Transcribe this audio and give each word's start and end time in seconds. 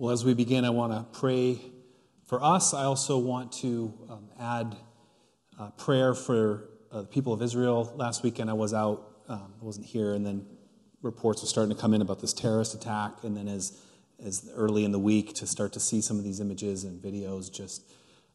Well, 0.00 0.12
as 0.12 0.24
we 0.24 0.32
begin, 0.32 0.64
I 0.64 0.70
want 0.70 0.94
to 0.94 1.18
pray 1.18 1.60
for 2.24 2.42
us. 2.42 2.72
I 2.72 2.84
also 2.84 3.18
want 3.18 3.52
to 3.60 3.92
um, 4.08 4.30
add 4.40 4.74
uh, 5.58 5.72
prayer 5.72 6.14
for 6.14 6.70
uh, 6.90 7.02
the 7.02 7.06
people 7.06 7.34
of 7.34 7.42
Israel. 7.42 7.92
Last 7.96 8.22
weekend, 8.22 8.48
I 8.48 8.54
was 8.54 8.72
out, 8.72 9.18
um, 9.28 9.52
I 9.60 9.62
wasn't 9.62 9.84
here, 9.84 10.14
and 10.14 10.24
then 10.24 10.46
reports 11.02 11.42
were 11.42 11.48
starting 11.48 11.76
to 11.76 11.78
come 11.78 11.92
in 11.92 12.00
about 12.00 12.18
this 12.18 12.32
terrorist 12.32 12.72
attack. 12.72 13.24
And 13.24 13.36
then, 13.36 13.46
as, 13.46 13.78
as 14.24 14.50
early 14.54 14.86
in 14.86 14.92
the 14.92 14.98
week, 14.98 15.34
to 15.34 15.46
start 15.46 15.74
to 15.74 15.80
see 15.80 16.00
some 16.00 16.16
of 16.16 16.24
these 16.24 16.40
images 16.40 16.84
and 16.84 16.98
videos, 17.02 17.52
just, 17.52 17.82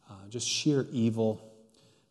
uh, 0.08 0.28
just 0.28 0.48
sheer 0.48 0.86
evil, 0.92 1.52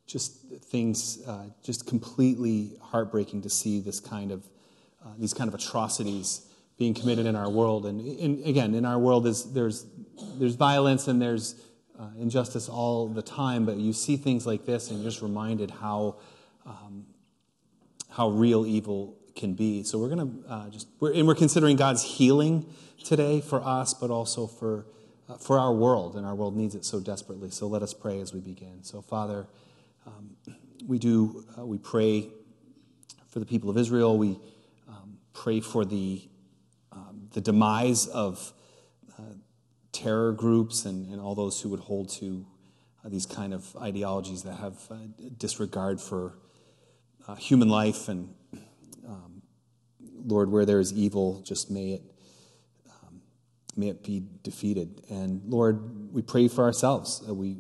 just 0.06 0.36
things, 0.66 1.26
uh, 1.26 1.46
just 1.64 1.88
completely 1.88 2.74
heartbreaking 2.82 3.42
to 3.44 3.50
see 3.50 3.80
this 3.80 4.02
kind 4.02 4.34
of, 4.34 4.50
uh, 5.02 5.14
these 5.18 5.34
kind 5.34 5.48
of 5.48 5.54
atrocities 5.54 6.46
being 6.78 6.94
committed 6.94 7.26
in 7.26 7.36
our 7.36 7.50
world. 7.50 7.86
And, 7.86 8.46
again, 8.46 8.74
in 8.76 8.86
our 8.86 9.00
world, 9.00 9.26
there's, 9.26 9.46
there's, 9.46 9.86
there's 10.38 10.56
violence 10.56 11.08
and 11.08 11.22
there's 11.22 11.56
uh, 12.00 12.10
injustice 12.20 12.68
all 12.68 13.08
the 13.08 13.22
time, 13.22 13.66
but 13.66 13.78
you 13.78 13.94
see 13.94 14.18
things 14.18 14.46
like 14.46 14.66
this 14.66 14.90
and 14.90 15.00
you're 15.00 15.10
just 15.10 15.22
reminded 15.22 15.72
how, 15.72 16.18
um, 16.66 17.06
how 18.10 18.30
real 18.30 18.66
evil 18.66 19.18
can 19.36 19.54
be. 19.54 19.84
So 19.84 19.98
we're 20.00 20.10
going 20.10 20.44
to 20.44 20.50
uh, 20.50 20.70
just, 20.70 20.88
we're, 21.00 21.14
and 21.14 21.28
we're 21.28 21.36
considering 21.36 21.78
God's 21.78 22.04
healing 22.04 22.66
today 23.04 23.40
for 23.40 23.62
us, 23.64 23.94
but 23.94 24.10
also 24.10 24.48
for, 24.48 24.86
uh, 25.30 25.38
for 25.38 25.58
our 25.60 25.74
world, 25.74 26.16
and 26.16 26.26
our 26.26 26.36
world 26.36 26.58
needs 26.58 26.76
it 26.76 26.84
so 26.84 27.00
desperately. 27.00 27.52
So 27.52 27.68
let 27.68 27.82
us 27.82 27.94
pray 27.94 28.20
as 28.20 28.34
we 28.34 28.42
begin. 28.42 28.84
So, 28.84 29.02
Father, 29.02 29.48
um, 30.06 30.32
we 30.86 31.00
do, 31.00 31.46
uh, 31.58 31.66
we 31.66 31.78
pray 31.78 32.30
for 33.30 33.40
the 33.40 33.46
people 33.46 33.70
of 33.70 33.78
Israel. 33.78 34.18
We 34.18 34.40
um, 34.88 35.18
pray 35.34 35.62
for 35.62 35.86
the 35.86 36.28
the 37.36 37.42
demise 37.42 38.08
of 38.08 38.54
uh, 39.20 39.34
terror 39.92 40.32
groups 40.32 40.86
and, 40.86 41.06
and 41.12 41.20
all 41.20 41.36
those 41.36 41.60
who 41.60 41.68
would 41.68 41.82
hold 41.82 42.08
to 42.08 42.46
uh, 43.04 43.10
these 43.10 43.26
kind 43.26 43.54
of 43.54 43.76
ideologies 43.76 44.44
that 44.44 44.54
have 44.56 44.78
uh, 44.90 44.96
disregard 45.38 46.00
for 46.00 46.38
uh, 47.28 47.36
human 47.36 47.68
life. 47.68 48.08
And 48.08 48.34
um, 49.06 49.42
Lord, 50.26 50.50
where 50.50 50.66
there 50.66 50.80
is 50.80 50.94
evil, 50.94 51.42
just 51.42 51.70
may 51.70 51.96
it, 51.96 52.04
um, 52.90 53.22
may 53.76 53.90
it 53.90 54.02
be 54.02 54.24
defeated. 54.42 55.02
And 55.10 55.42
Lord, 55.46 56.14
we 56.14 56.22
pray 56.22 56.48
for 56.48 56.64
ourselves. 56.64 57.22
Uh, 57.28 57.34
we, 57.34 57.58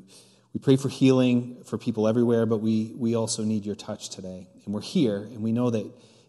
we 0.53 0.61
pray 0.61 0.77
for 0.77 0.88
healing 0.88 1.64
for 1.66 1.77
people 1.77 2.08
everywhere, 2.08 2.45
but 2.45 2.59
we, 2.59 2.94
we 2.95 3.14
also 3.14 3.44
need 3.44 3.66
your 3.66 3.75
touch 3.75 4.09
today. 4.09 4.47
And 4.64 4.73
we're 4.73 4.80
here, 4.80 5.17
and 5.17 5.42
we 5.42 5.52
know 5.52 5.69
that 5.69 5.86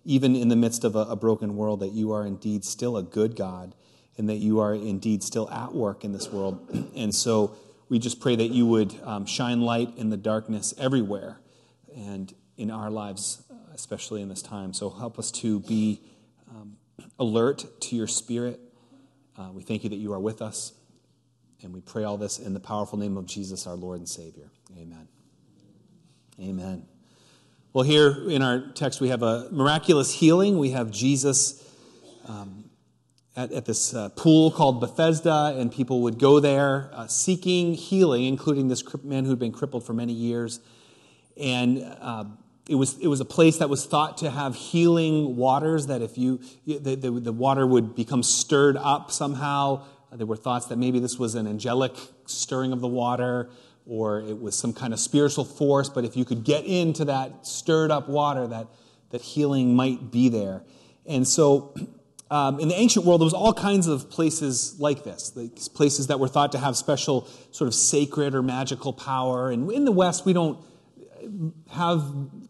even 0.07 0.37
in 0.37 0.49
the 0.49 0.57
midst 0.57 0.85
of 0.85 0.95
a, 0.95 1.01
a, 1.01 1.17
broken 1.17 1.57
world, 1.57 1.81
that 1.81 1.91
you 1.93 2.12
are 2.12 2.25
indeed 2.25 2.65
still 2.65 2.97
a 2.97 3.03
good 3.03 3.35
God 3.35 3.75
and 4.17 4.29
that 4.29 4.37
you 4.37 4.61
are 4.61 4.73
indeed 4.73 5.23
still 5.23 5.51
at 5.51 5.75
work 5.75 6.05
in 6.05 6.13
this 6.13 6.31
world. 6.31 6.61
And 6.97 7.15
so 7.15 7.57
we 7.89 7.98
just 7.98 8.21
pray 8.21 8.37
that 8.37 8.51
you 8.51 8.67
would 8.67 8.95
um, 9.03 9.27
shine 9.27 9.61
light 9.61 9.91
in 9.97 10.09
the 10.09 10.17
darkness 10.17 10.73
everywhere 10.79 11.41
and 11.95 12.33
in 12.57 12.71
our 12.71 12.91
lives, 12.91 13.43
especially 13.75 14.23
in 14.23 14.29
this 14.29 14.43
time. 14.43 14.73
So 14.73 14.91
help 14.91 15.19
us 15.19 15.31
to 15.33 15.61
be 15.61 16.01
um, 16.48 16.77
alert 17.19 17.65
to 17.83 17.97
your 17.97 18.07
spirit. 18.07 18.61
Uh, 19.37 19.51
we 19.53 19.63
thank 19.63 19.85
you 19.85 19.91
that 19.91 19.97
you 19.97 20.13
are 20.13 20.20
with 20.20 20.41
us. 20.41 20.73
And 21.63 21.75
we 21.75 21.81
pray 21.81 22.05
all 22.05 22.17
this 22.17 22.39
in 22.39 22.55
the 22.55 22.61
powerful 22.61 22.98
name 22.98 23.17
of 23.17 23.27
Jesus, 23.27 23.67
our 23.67 23.77
Lord 23.77 23.98
and 23.98 24.09
Savior. 24.09 24.51
Amen. 24.79 25.09
Amen. 26.41 26.95
Well, 27.77 27.85
here 27.85 28.31
in 28.31 28.41
our 28.41 28.61
text, 28.73 29.03
we 29.03 29.11
have 29.11 29.23
a 29.23 29.51
miraculous 29.51 30.11
healing. 30.11 30.57
We 30.57 30.71
have 30.71 30.91
Jesus 30.91 31.63
um, 32.27 32.71
at, 33.37 33.53
at, 33.53 33.67
this 33.67 33.93
uh, 33.93 34.09
pool 34.17 34.51
called 34.51 34.81
Bethesda, 34.81 35.55
and 35.59 35.71
people 35.71 36.01
would 36.01 36.19
go 36.19 36.41
there 36.41 36.89
uh, 36.95 37.07
seeking 37.07 37.75
healing, 37.75 38.25
including 38.25 38.69
this 38.69 38.83
man 39.05 39.27
who'd 39.27 39.39
been 39.39 39.53
crippled 39.53 39.85
for 39.85 39.93
many 39.93 40.15
years. 40.15 40.59
And 41.37 41.85
uh, 42.01 42.25
it 42.67 42.77
was, 42.77 42.97
it 42.99 43.09
was 43.09 43.21
a 43.21 43.27
place 43.27 43.59
that 43.59 43.69
was 43.69 43.85
thought 43.85 44.17
to 44.17 44.31
have 44.31 44.57
healing 44.57 45.36
waters, 45.36 45.89
that 45.89 46.01
if 46.01 46.17
you, 46.17 46.41
the, 46.65 46.95
the, 46.95 47.11
the 47.11 47.33
water 47.33 47.67
would 47.67 47.95
become 47.95 48.23
stirred 48.23 48.79
up 48.79 49.11
somehow. 49.11 49.85
There 50.11 50.27
were 50.27 50.36
thoughts 50.36 50.65
that 50.69 50.79
maybe 50.79 50.98
this 50.98 51.19
was 51.19 51.35
an 51.35 51.47
angelic 51.47 51.95
stirring 52.25 52.73
of 52.73 52.81
the 52.81 52.89
water 52.89 53.51
or 53.86 54.20
it 54.20 54.41
was 54.41 54.57
some 54.57 54.73
kind 54.73 54.92
of 54.92 54.98
spiritual 54.98 55.45
force, 55.45 55.89
but 55.89 56.05
if 56.05 56.17
you 56.17 56.24
could 56.24 56.45
get 56.45 56.64
into 56.64 57.05
that 57.05 57.47
stirred 57.47 57.91
up 57.91 58.08
water, 58.08 58.47
that, 58.48 58.67
that 59.11 59.23
healing 59.23 59.77
might 59.77 60.11
be 60.11 60.29
there. 60.29 60.63
And 61.07 61.27
so 61.27 61.73
um, 62.30 62.58
in 62.58 62.69
the 62.69 62.74
ancient 62.74 63.07
world, 63.07 63.20
there 63.20 63.27
was 63.27 63.35
all 63.35 63.55
kinds 63.55 63.86
of 63.86 64.11
places 64.11 64.79
like 64.80 65.05
this, 65.05 65.33
like 65.36 65.57
places 65.74 66.08
that 66.08 66.19
were 66.19 66.29
thought 66.29 66.52
to 66.52 66.58
have 66.58 66.77
special 66.77 67.29
sort 67.52 67.69
of 67.69 67.74
sacred 67.74 68.35
or 68.35 68.42
magical 68.42 68.92
power. 68.92 69.51
And 69.51 69.70
in 69.70 69.85
the 69.85 69.92
West, 69.92 70.27
we 70.27 70.33
don't 70.33 70.58
have 71.70 72.03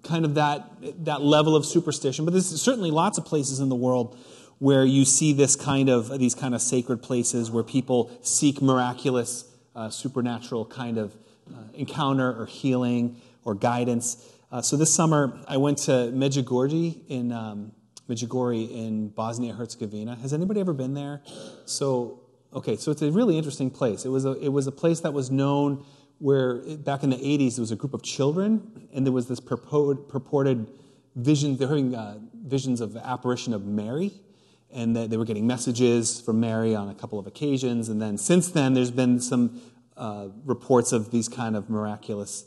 kind 0.02 0.24
of 0.24 0.34
that, 0.34 0.70
that 1.04 1.20
level 1.20 1.54
of 1.54 1.66
superstition, 1.66 2.24
but 2.24 2.32
there's 2.32 2.60
certainly 2.60 2.90
lots 2.90 3.18
of 3.18 3.24
places 3.24 3.60
in 3.60 3.68
the 3.68 3.76
world 3.76 4.18
where 4.58 4.86
you 4.86 5.04
see 5.04 5.34
this 5.34 5.54
kind 5.54 5.90
of, 5.90 6.18
these 6.18 6.34
kind 6.34 6.54
of 6.54 6.62
sacred 6.62 7.02
places 7.02 7.50
where 7.50 7.62
people 7.62 8.10
seek 8.22 8.62
miraculous, 8.62 9.44
uh, 9.74 9.90
supernatural 9.90 10.64
kind 10.64 10.96
of 10.96 11.14
encounter 11.74 12.40
or 12.40 12.46
healing 12.46 13.20
or 13.44 13.54
guidance. 13.54 14.32
Uh, 14.50 14.62
so 14.62 14.76
this 14.76 14.92
summer, 14.92 15.38
I 15.48 15.56
went 15.56 15.78
to 15.78 15.90
Medjugorje 15.90 17.00
in 17.08 17.32
um, 17.32 17.72
Medjugorje 18.08 18.70
in 18.70 19.08
Bosnia 19.08 19.54
Herzegovina. 19.54 20.16
Has 20.16 20.32
anybody 20.32 20.60
ever 20.60 20.72
been 20.72 20.94
there? 20.94 21.22
So 21.64 22.20
okay, 22.52 22.76
so 22.76 22.90
it's 22.90 23.02
a 23.02 23.10
really 23.10 23.36
interesting 23.36 23.70
place. 23.70 24.04
It 24.04 24.10
was 24.10 24.24
a 24.24 24.32
it 24.32 24.48
was 24.48 24.66
a 24.66 24.72
place 24.72 25.00
that 25.00 25.12
was 25.12 25.30
known 25.30 25.84
where 26.18 26.76
back 26.78 27.02
in 27.02 27.10
the 27.10 27.16
80s 27.16 27.56
there 27.56 27.62
was 27.62 27.72
a 27.72 27.76
group 27.76 27.92
of 27.92 28.02
children 28.02 28.88
and 28.94 29.04
there 29.04 29.12
was 29.12 29.28
this 29.28 29.40
purported, 29.40 30.08
purported 30.08 30.66
vision. 31.14 31.56
They're 31.56 31.68
having 31.68 31.94
uh, 31.94 32.18
visions 32.34 32.80
of 32.80 32.92
the 32.92 33.06
apparition 33.06 33.52
of 33.52 33.66
Mary 33.66 34.12
and 34.72 34.96
that 34.96 35.10
they 35.10 35.16
were 35.16 35.24
getting 35.24 35.46
messages 35.46 36.20
from 36.20 36.40
Mary 36.40 36.74
on 36.74 36.88
a 36.88 36.94
couple 36.94 37.18
of 37.18 37.26
occasions. 37.26 37.88
And 37.88 38.00
then 38.00 38.18
since 38.18 38.48
then, 38.48 38.74
there's 38.74 38.90
been 38.90 39.20
some 39.20 39.60
uh, 39.96 40.28
reports 40.44 40.92
of 40.92 41.10
these 41.10 41.28
kind 41.28 41.56
of 41.56 41.70
miraculous 41.70 42.44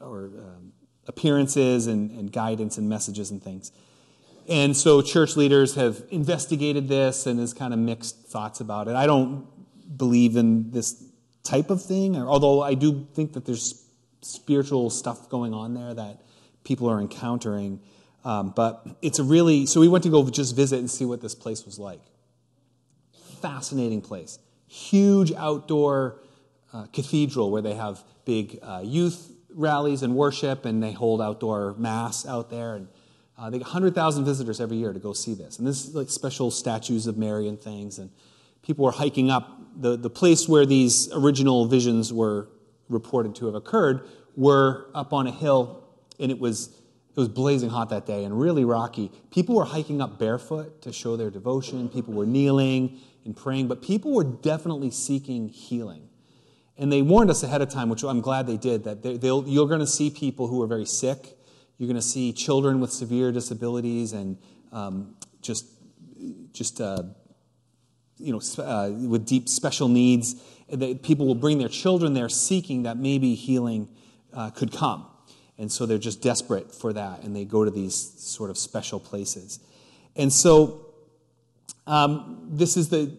or 0.00 0.26
um, 0.38 0.72
appearances 1.06 1.86
and, 1.86 2.10
and 2.10 2.32
guidance 2.32 2.78
and 2.78 2.88
messages 2.88 3.30
and 3.30 3.42
things. 3.42 3.72
And 4.48 4.76
so 4.76 5.00
church 5.02 5.36
leaders 5.36 5.74
have 5.76 6.02
investigated 6.10 6.88
this 6.88 7.26
and 7.26 7.38
has 7.38 7.54
kind 7.54 7.72
of 7.72 7.78
mixed 7.78 8.26
thoughts 8.26 8.60
about 8.60 8.88
it. 8.88 8.96
I 8.96 9.06
don't 9.06 9.46
believe 9.96 10.36
in 10.36 10.70
this 10.70 11.04
type 11.42 11.70
of 11.70 11.82
thing, 11.82 12.16
although 12.16 12.62
I 12.62 12.74
do 12.74 13.06
think 13.14 13.34
that 13.34 13.44
there's 13.44 13.84
spiritual 14.22 14.90
stuff 14.90 15.28
going 15.28 15.54
on 15.54 15.74
there 15.74 15.94
that 15.94 16.20
people 16.64 16.88
are 16.88 17.00
encountering. 17.00 17.80
Um, 18.24 18.52
but 18.54 18.86
it's 19.00 19.18
a 19.18 19.24
really, 19.24 19.66
so 19.66 19.80
we 19.80 19.88
went 19.88 20.04
to 20.04 20.10
go 20.10 20.28
just 20.28 20.54
visit 20.54 20.78
and 20.78 20.90
see 20.90 21.04
what 21.04 21.20
this 21.22 21.34
place 21.34 21.64
was 21.64 21.78
like. 21.78 22.00
Fascinating 23.40 24.02
place. 24.02 24.38
Huge 24.66 25.32
outdoor 25.32 26.20
uh, 26.72 26.86
cathedral 26.92 27.50
where 27.50 27.62
they 27.62 27.74
have 27.74 28.02
big 28.24 28.58
uh, 28.62 28.82
youth 28.84 29.32
rallies 29.54 30.02
and 30.02 30.14
worship, 30.14 30.64
and 30.64 30.82
they 30.82 30.92
hold 30.92 31.20
outdoor 31.20 31.74
mass 31.74 32.26
out 32.26 32.50
there. 32.50 32.76
And 32.76 32.88
uh, 33.36 33.50
they 33.50 33.58
get 33.58 33.64
100,000 33.64 34.24
visitors 34.24 34.60
every 34.60 34.76
year 34.76 34.92
to 34.92 34.98
go 34.98 35.12
see 35.12 35.34
this. 35.34 35.58
And 35.58 35.66
this 35.66 35.86
is 35.86 35.94
like 35.94 36.10
special 36.10 36.50
statues 36.50 37.06
of 37.06 37.16
Mary 37.16 37.48
and 37.48 37.60
things. 37.60 37.98
And 37.98 38.10
people 38.62 38.84
were 38.84 38.92
hiking 38.92 39.30
up 39.30 39.58
the, 39.76 39.96
the 39.96 40.10
place 40.10 40.48
where 40.48 40.66
these 40.66 41.10
original 41.12 41.66
visions 41.66 42.12
were 42.12 42.48
reported 42.88 43.34
to 43.36 43.46
have 43.46 43.54
occurred 43.54 44.06
were 44.36 44.90
up 44.94 45.12
on 45.12 45.26
a 45.26 45.30
hill, 45.30 45.84
and 46.18 46.30
it 46.30 46.38
was 46.38 46.76
it 47.10 47.18
was 47.18 47.28
blazing 47.28 47.70
hot 47.70 47.88
that 47.90 48.06
day 48.06 48.24
and 48.24 48.38
really 48.38 48.64
rocky. 48.64 49.10
People 49.32 49.56
were 49.56 49.64
hiking 49.64 50.00
up 50.00 50.18
barefoot 50.18 50.80
to 50.82 50.92
show 50.92 51.16
their 51.16 51.30
devotion. 51.30 51.88
People 51.88 52.14
were 52.14 52.24
kneeling 52.24 53.00
and 53.24 53.36
praying, 53.36 53.66
but 53.66 53.82
people 53.82 54.14
were 54.14 54.22
definitely 54.22 54.92
seeking 54.92 55.48
healing. 55.48 56.09
And 56.80 56.90
they 56.90 57.02
warned 57.02 57.30
us 57.30 57.42
ahead 57.42 57.60
of 57.60 57.68
time, 57.68 57.90
which 57.90 58.02
I'm 58.02 58.22
glad 58.22 58.46
they 58.46 58.56
did, 58.56 58.84
that 58.84 59.04
you're 59.22 59.68
going 59.68 59.80
to 59.80 59.86
see 59.86 60.08
people 60.08 60.46
who 60.46 60.62
are 60.62 60.66
very 60.66 60.86
sick. 60.86 61.36
You're 61.76 61.86
going 61.86 61.96
to 61.96 62.02
see 62.02 62.32
children 62.32 62.80
with 62.80 62.90
severe 62.90 63.32
disabilities 63.32 64.14
and 64.14 64.38
um, 64.72 65.14
just, 65.42 65.66
just 66.54 66.80
uh, 66.80 67.02
you 68.16 68.32
know, 68.32 68.64
uh, 68.64 68.90
with 68.90 69.26
deep 69.26 69.46
special 69.48 69.88
needs. 69.88 70.42
That 70.70 71.02
people 71.02 71.26
will 71.26 71.34
bring 71.34 71.58
their 71.58 71.68
children 71.68 72.14
there 72.14 72.30
seeking 72.30 72.84
that 72.84 72.96
maybe 72.96 73.34
healing 73.34 73.88
uh, 74.32 74.48
could 74.48 74.72
come. 74.72 75.06
And 75.58 75.70
so 75.70 75.84
they're 75.84 75.98
just 75.98 76.22
desperate 76.22 76.74
for 76.74 76.94
that, 76.94 77.22
and 77.22 77.36
they 77.36 77.44
go 77.44 77.62
to 77.62 77.70
these 77.70 77.94
sort 77.94 78.48
of 78.48 78.56
special 78.56 78.98
places. 78.98 79.60
And 80.16 80.32
so 80.32 80.86
um, 81.86 82.48
this 82.50 82.78
is 82.78 82.88
the 82.88 83.18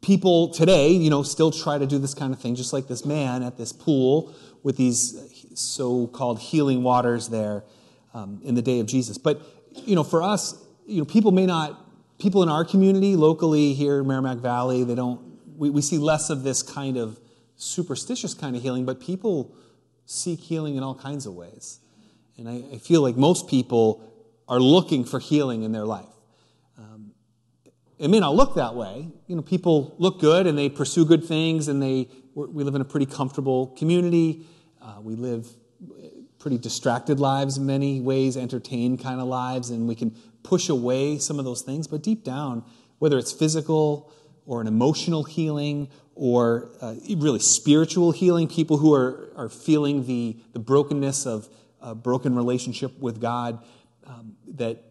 people 0.00 0.48
today, 0.48 0.90
you 0.90 1.10
know, 1.10 1.22
still 1.22 1.50
try 1.50 1.78
to 1.78 1.86
do 1.86 1.98
this 1.98 2.14
kind 2.14 2.32
of 2.32 2.40
thing, 2.40 2.54
just 2.54 2.72
like 2.72 2.88
this 2.88 3.04
man 3.04 3.42
at 3.42 3.56
this 3.56 3.72
pool 3.72 4.34
with 4.62 4.76
these 4.76 5.16
so-called 5.54 6.38
healing 6.38 6.82
waters 6.82 7.28
there 7.28 7.64
um, 8.14 8.40
in 8.44 8.54
the 8.54 8.62
day 8.62 8.80
of 8.80 8.86
Jesus. 8.86 9.18
But 9.18 9.40
you 9.72 9.94
know, 9.94 10.04
for 10.04 10.22
us, 10.22 10.60
you 10.86 10.98
know, 10.98 11.04
people 11.04 11.30
may 11.30 11.46
not, 11.46 11.84
people 12.18 12.42
in 12.42 12.48
our 12.48 12.64
community 12.64 13.16
locally 13.16 13.74
here 13.74 14.00
in 14.00 14.06
Merrimack 14.06 14.38
Valley, 14.38 14.84
they 14.84 14.94
don't 14.94 15.28
we, 15.58 15.70
we 15.70 15.82
see 15.82 15.98
less 15.98 16.30
of 16.30 16.44
this 16.44 16.62
kind 16.62 16.96
of 16.96 17.18
superstitious 17.56 18.32
kind 18.32 18.56
of 18.56 18.62
healing, 18.62 18.86
but 18.86 19.00
people 19.00 19.54
seek 20.06 20.40
healing 20.40 20.76
in 20.76 20.82
all 20.82 20.94
kinds 20.94 21.26
of 21.26 21.34
ways. 21.34 21.80
And 22.38 22.48
I, 22.48 22.62
I 22.74 22.78
feel 22.78 23.02
like 23.02 23.16
most 23.16 23.48
people 23.48 24.02
are 24.48 24.60
looking 24.60 25.04
for 25.04 25.18
healing 25.18 25.64
in 25.64 25.72
their 25.72 25.84
life. 25.84 26.06
It 27.98 28.08
may 28.08 28.20
not 28.20 28.34
look 28.34 28.54
that 28.54 28.74
way. 28.74 29.08
You 29.26 29.36
know, 29.36 29.42
people 29.42 29.96
look 29.98 30.20
good 30.20 30.46
and 30.46 30.56
they 30.56 30.68
pursue 30.68 31.04
good 31.04 31.24
things, 31.24 31.68
and 31.68 31.82
they 31.82 32.08
we 32.34 32.62
live 32.62 32.76
in 32.76 32.80
a 32.80 32.84
pretty 32.84 33.06
comfortable 33.06 33.68
community. 33.78 34.46
Uh, 34.80 35.00
we 35.02 35.16
live 35.16 35.48
pretty 36.38 36.58
distracted 36.58 37.18
lives 37.18 37.58
in 37.58 37.66
many 37.66 38.00
ways, 38.00 38.36
entertained 38.36 39.02
kind 39.02 39.20
of 39.20 39.26
lives, 39.26 39.70
and 39.70 39.88
we 39.88 39.94
can 39.94 40.10
push 40.42 40.68
away 40.68 41.18
some 41.18 41.38
of 41.38 41.44
those 41.44 41.62
things. 41.62 41.88
But 41.88 42.02
deep 42.02 42.24
down, 42.24 42.64
whether 42.98 43.18
it's 43.18 43.32
physical 43.32 44.12
or 44.46 44.60
an 44.60 44.66
emotional 44.66 45.24
healing 45.24 45.88
or 46.14 46.70
uh, 46.80 46.94
really 47.16 47.40
spiritual 47.40 48.12
healing, 48.12 48.48
people 48.48 48.78
who 48.78 48.94
are, 48.94 49.32
are 49.36 49.48
feeling 49.48 50.06
the, 50.06 50.36
the 50.52 50.58
brokenness 50.58 51.26
of 51.26 51.48
a 51.80 51.94
broken 51.94 52.34
relationship 52.34 52.98
with 52.98 53.20
God, 53.20 53.62
um, 54.06 54.36
that 54.54 54.82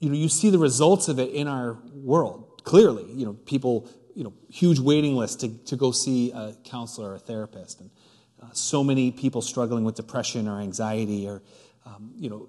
you 0.00 0.08
know 0.08 0.16
you 0.16 0.28
see 0.28 0.50
the 0.50 0.58
results 0.58 1.08
of 1.08 1.18
it 1.18 1.30
in 1.30 1.48
our 1.48 1.78
world 1.94 2.53
clearly. 2.64 3.04
You 3.12 3.26
know, 3.26 3.32
people, 3.34 3.88
you 4.14 4.24
know, 4.24 4.32
huge 4.50 4.80
waiting 4.80 5.14
lists 5.14 5.36
to, 5.36 5.48
to 5.66 5.76
go 5.76 5.92
see 5.92 6.32
a 6.32 6.54
counselor 6.64 7.10
or 7.10 7.14
a 7.14 7.18
therapist, 7.18 7.80
and 7.80 7.90
uh, 8.42 8.46
so 8.52 8.82
many 8.82 9.10
people 9.10 9.40
struggling 9.40 9.84
with 9.84 9.94
depression 9.94 10.48
or 10.48 10.60
anxiety 10.60 11.28
or 11.28 11.42
um, 11.86 12.12
you 12.16 12.28
know 12.28 12.48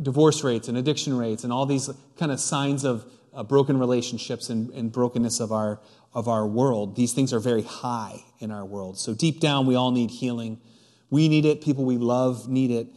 divorce 0.00 0.44
rates 0.44 0.68
and 0.68 0.78
addiction 0.78 1.16
rates 1.16 1.44
and 1.44 1.52
all 1.52 1.66
these 1.66 1.90
kind 2.18 2.30
of 2.30 2.40
signs 2.40 2.84
of 2.84 3.04
uh, 3.34 3.42
broken 3.42 3.78
relationships 3.78 4.48
and, 4.50 4.70
and 4.70 4.92
brokenness 4.92 5.40
of 5.40 5.52
our 5.52 5.80
of 6.12 6.28
our 6.28 6.46
world. 6.46 6.96
These 6.96 7.12
things 7.12 7.32
are 7.32 7.40
very 7.40 7.62
high 7.62 8.24
in 8.40 8.50
our 8.50 8.64
world. 8.64 8.98
So 8.98 9.14
deep 9.14 9.40
down, 9.40 9.66
we 9.66 9.74
all 9.74 9.92
need 9.92 10.10
healing. 10.10 10.60
We 11.08 11.28
need 11.28 11.44
it. 11.44 11.60
People 11.60 11.84
we 11.84 11.98
love 11.98 12.48
need 12.48 12.70
it. 12.70 12.88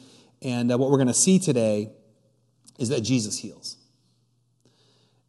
And 0.42 0.72
uh, 0.72 0.78
what 0.78 0.90
we're 0.90 0.98
going 0.98 1.08
to 1.08 1.14
see 1.14 1.40
today 1.40 1.92
is 2.80 2.90
that 2.90 3.02
Jesus 3.02 3.38
heals. 3.38 3.78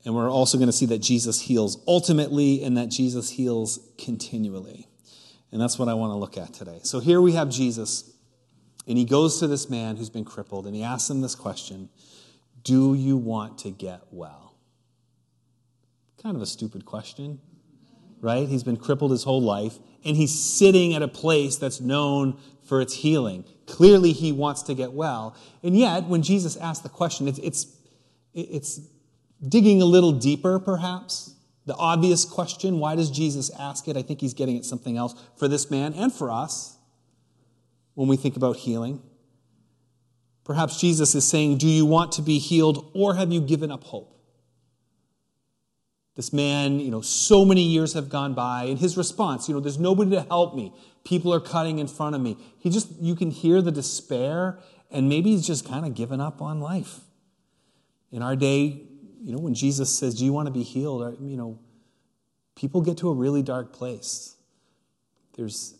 And 0.04 0.14
we're 0.14 0.30
also 0.30 0.58
going 0.58 0.68
to 0.68 0.72
see 0.72 0.86
that 0.86 0.98
Jesus 0.98 1.40
heals 1.40 1.82
ultimately 1.86 2.62
and 2.62 2.76
that 2.76 2.90
Jesus 2.90 3.30
heals 3.30 3.78
continually. 3.96 4.86
And 5.50 5.60
that's 5.60 5.78
what 5.78 5.88
I 5.88 5.94
want 5.94 6.10
to 6.10 6.16
look 6.16 6.36
at 6.36 6.52
today. 6.52 6.80
So 6.82 7.00
here 7.00 7.20
we 7.20 7.32
have 7.32 7.48
Jesus, 7.48 8.12
and 8.86 8.98
he 8.98 9.04
goes 9.04 9.38
to 9.40 9.46
this 9.46 9.70
man 9.70 9.96
who's 9.96 10.10
been 10.10 10.24
crippled, 10.24 10.66
and 10.66 10.74
he 10.74 10.82
asks 10.82 11.08
him 11.08 11.20
this 11.20 11.34
question 11.34 11.88
Do 12.64 12.94
you 12.94 13.16
want 13.16 13.58
to 13.58 13.70
get 13.70 14.00
well? 14.10 14.56
Kind 16.22 16.36
of 16.36 16.42
a 16.42 16.46
stupid 16.46 16.84
question, 16.84 17.38
right? 18.20 18.48
He's 18.48 18.64
been 18.64 18.76
crippled 18.76 19.12
his 19.12 19.22
whole 19.22 19.42
life, 19.42 19.78
and 20.04 20.16
he's 20.16 20.34
sitting 20.38 20.92
at 20.94 21.02
a 21.02 21.08
place 21.08 21.56
that's 21.56 21.80
known 21.80 22.36
for 22.64 22.80
its 22.80 22.94
healing. 22.94 23.44
Clearly, 23.66 24.12
he 24.12 24.32
wants 24.32 24.62
to 24.62 24.74
get 24.74 24.92
well. 24.92 25.36
And 25.62 25.78
yet, 25.78 26.04
when 26.04 26.22
Jesus 26.22 26.56
asks 26.56 26.82
the 26.82 26.88
question, 26.88 27.28
it's, 27.28 27.38
it's, 27.38 27.66
it's 28.32 28.80
digging 29.48 29.82
a 29.82 29.84
little 29.84 30.12
deeper, 30.12 30.58
perhaps. 30.58 31.34
The 31.66 31.74
obvious 31.76 32.24
question 32.24 32.78
why 32.78 32.94
does 32.94 33.10
Jesus 33.10 33.50
ask 33.58 33.88
it? 33.88 33.96
I 33.96 34.02
think 34.02 34.20
he's 34.20 34.34
getting 34.34 34.56
at 34.58 34.64
something 34.64 34.96
else 34.96 35.14
for 35.36 35.48
this 35.48 35.70
man 35.70 35.94
and 35.94 36.12
for 36.12 36.30
us 36.30 36.76
when 37.94 38.08
we 38.08 38.16
think 38.16 38.36
about 38.36 38.56
healing. 38.56 39.02
Perhaps 40.44 40.78
Jesus 40.78 41.14
is 41.14 41.26
saying, 41.26 41.58
Do 41.58 41.66
you 41.66 41.86
want 41.86 42.12
to 42.12 42.22
be 42.22 42.38
healed 42.38 42.90
or 42.94 43.14
have 43.14 43.32
you 43.32 43.40
given 43.40 43.70
up 43.70 43.84
hope? 43.84 44.10
This 46.16 46.32
man, 46.32 46.78
you 46.78 46.90
know, 46.90 47.00
so 47.00 47.44
many 47.44 47.62
years 47.62 47.94
have 47.94 48.08
gone 48.08 48.34
by, 48.34 48.64
and 48.64 48.78
his 48.78 48.96
response, 48.96 49.48
you 49.48 49.54
know, 49.54 49.60
there's 49.60 49.80
nobody 49.80 50.12
to 50.12 50.22
help 50.22 50.54
me. 50.54 50.72
People 51.04 51.34
are 51.34 51.40
cutting 51.40 51.80
in 51.80 51.88
front 51.88 52.14
of 52.14 52.20
me. 52.20 52.36
He 52.60 52.70
just, 52.70 52.88
you 53.00 53.16
can 53.16 53.32
hear 53.32 53.60
the 53.60 53.72
despair, 53.72 54.60
and 54.92 55.08
maybe 55.08 55.30
he's 55.30 55.44
just 55.44 55.66
kind 55.66 55.84
of 55.84 55.94
given 55.94 56.20
up 56.20 56.40
on 56.40 56.60
life. 56.60 57.00
In 58.12 58.22
our 58.22 58.36
day, 58.36 58.82
you 59.24 59.32
know, 59.32 59.38
when 59.38 59.54
Jesus 59.54 59.96
says, 59.96 60.14
Do 60.16 60.24
you 60.24 60.32
want 60.32 60.46
to 60.46 60.52
be 60.52 60.62
healed? 60.62 61.16
you 61.20 61.36
know, 61.36 61.58
people 62.54 62.82
get 62.82 62.98
to 62.98 63.08
a 63.08 63.14
really 63.14 63.42
dark 63.42 63.72
place. 63.72 64.36
There's 65.36 65.74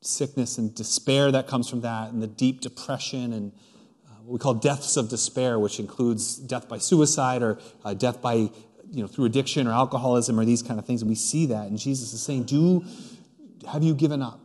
sickness 0.00 0.58
and 0.58 0.74
despair 0.74 1.30
that 1.30 1.46
comes 1.46 1.70
from 1.70 1.82
that, 1.82 2.10
and 2.10 2.20
the 2.20 2.26
deep 2.26 2.60
depression 2.60 3.32
and 3.32 3.52
uh, 4.06 4.14
what 4.24 4.32
we 4.32 4.38
call 4.40 4.54
deaths 4.54 4.96
of 4.96 5.08
despair, 5.08 5.58
which 5.58 5.78
includes 5.78 6.36
death 6.36 6.68
by 6.68 6.78
suicide 6.78 7.42
or 7.42 7.58
uh, 7.84 7.94
death 7.94 8.20
by 8.20 8.34
you 8.34 9.00
know, 9.00 9.06
through 9.06 9.26
addiction 9.26 9.68
or 9.68 9.72
alcoholism 9.72 10.38
or 10.38 10.44
these 10.44 10.62
kind 10.62 10.80
of 10.80 10.84
things. 10.84 11.00
And 11.00 11.08
we 11.08 11.14
see 11.14 11.46
that. 11.46 11.68
And 11.68 11.78
Jesus 11.78 12.12
is 12.12 12.20
saying, 12.22 12.44
Do 12.44 12.84
have 13.70 13.84
you 13.84 13.94
given 13.94 14.20
up? 14.20 14.40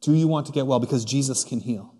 Do 0.00 0.14
you 0.14 0.26
want 0.26 0.46
to 0.46 0.52
get 0.52 0.66
well? 0.66 0.80
Because 0.80 1.04
Jesus 1.04 1.44
can 1.44 1.60
heal. 1.60 1.91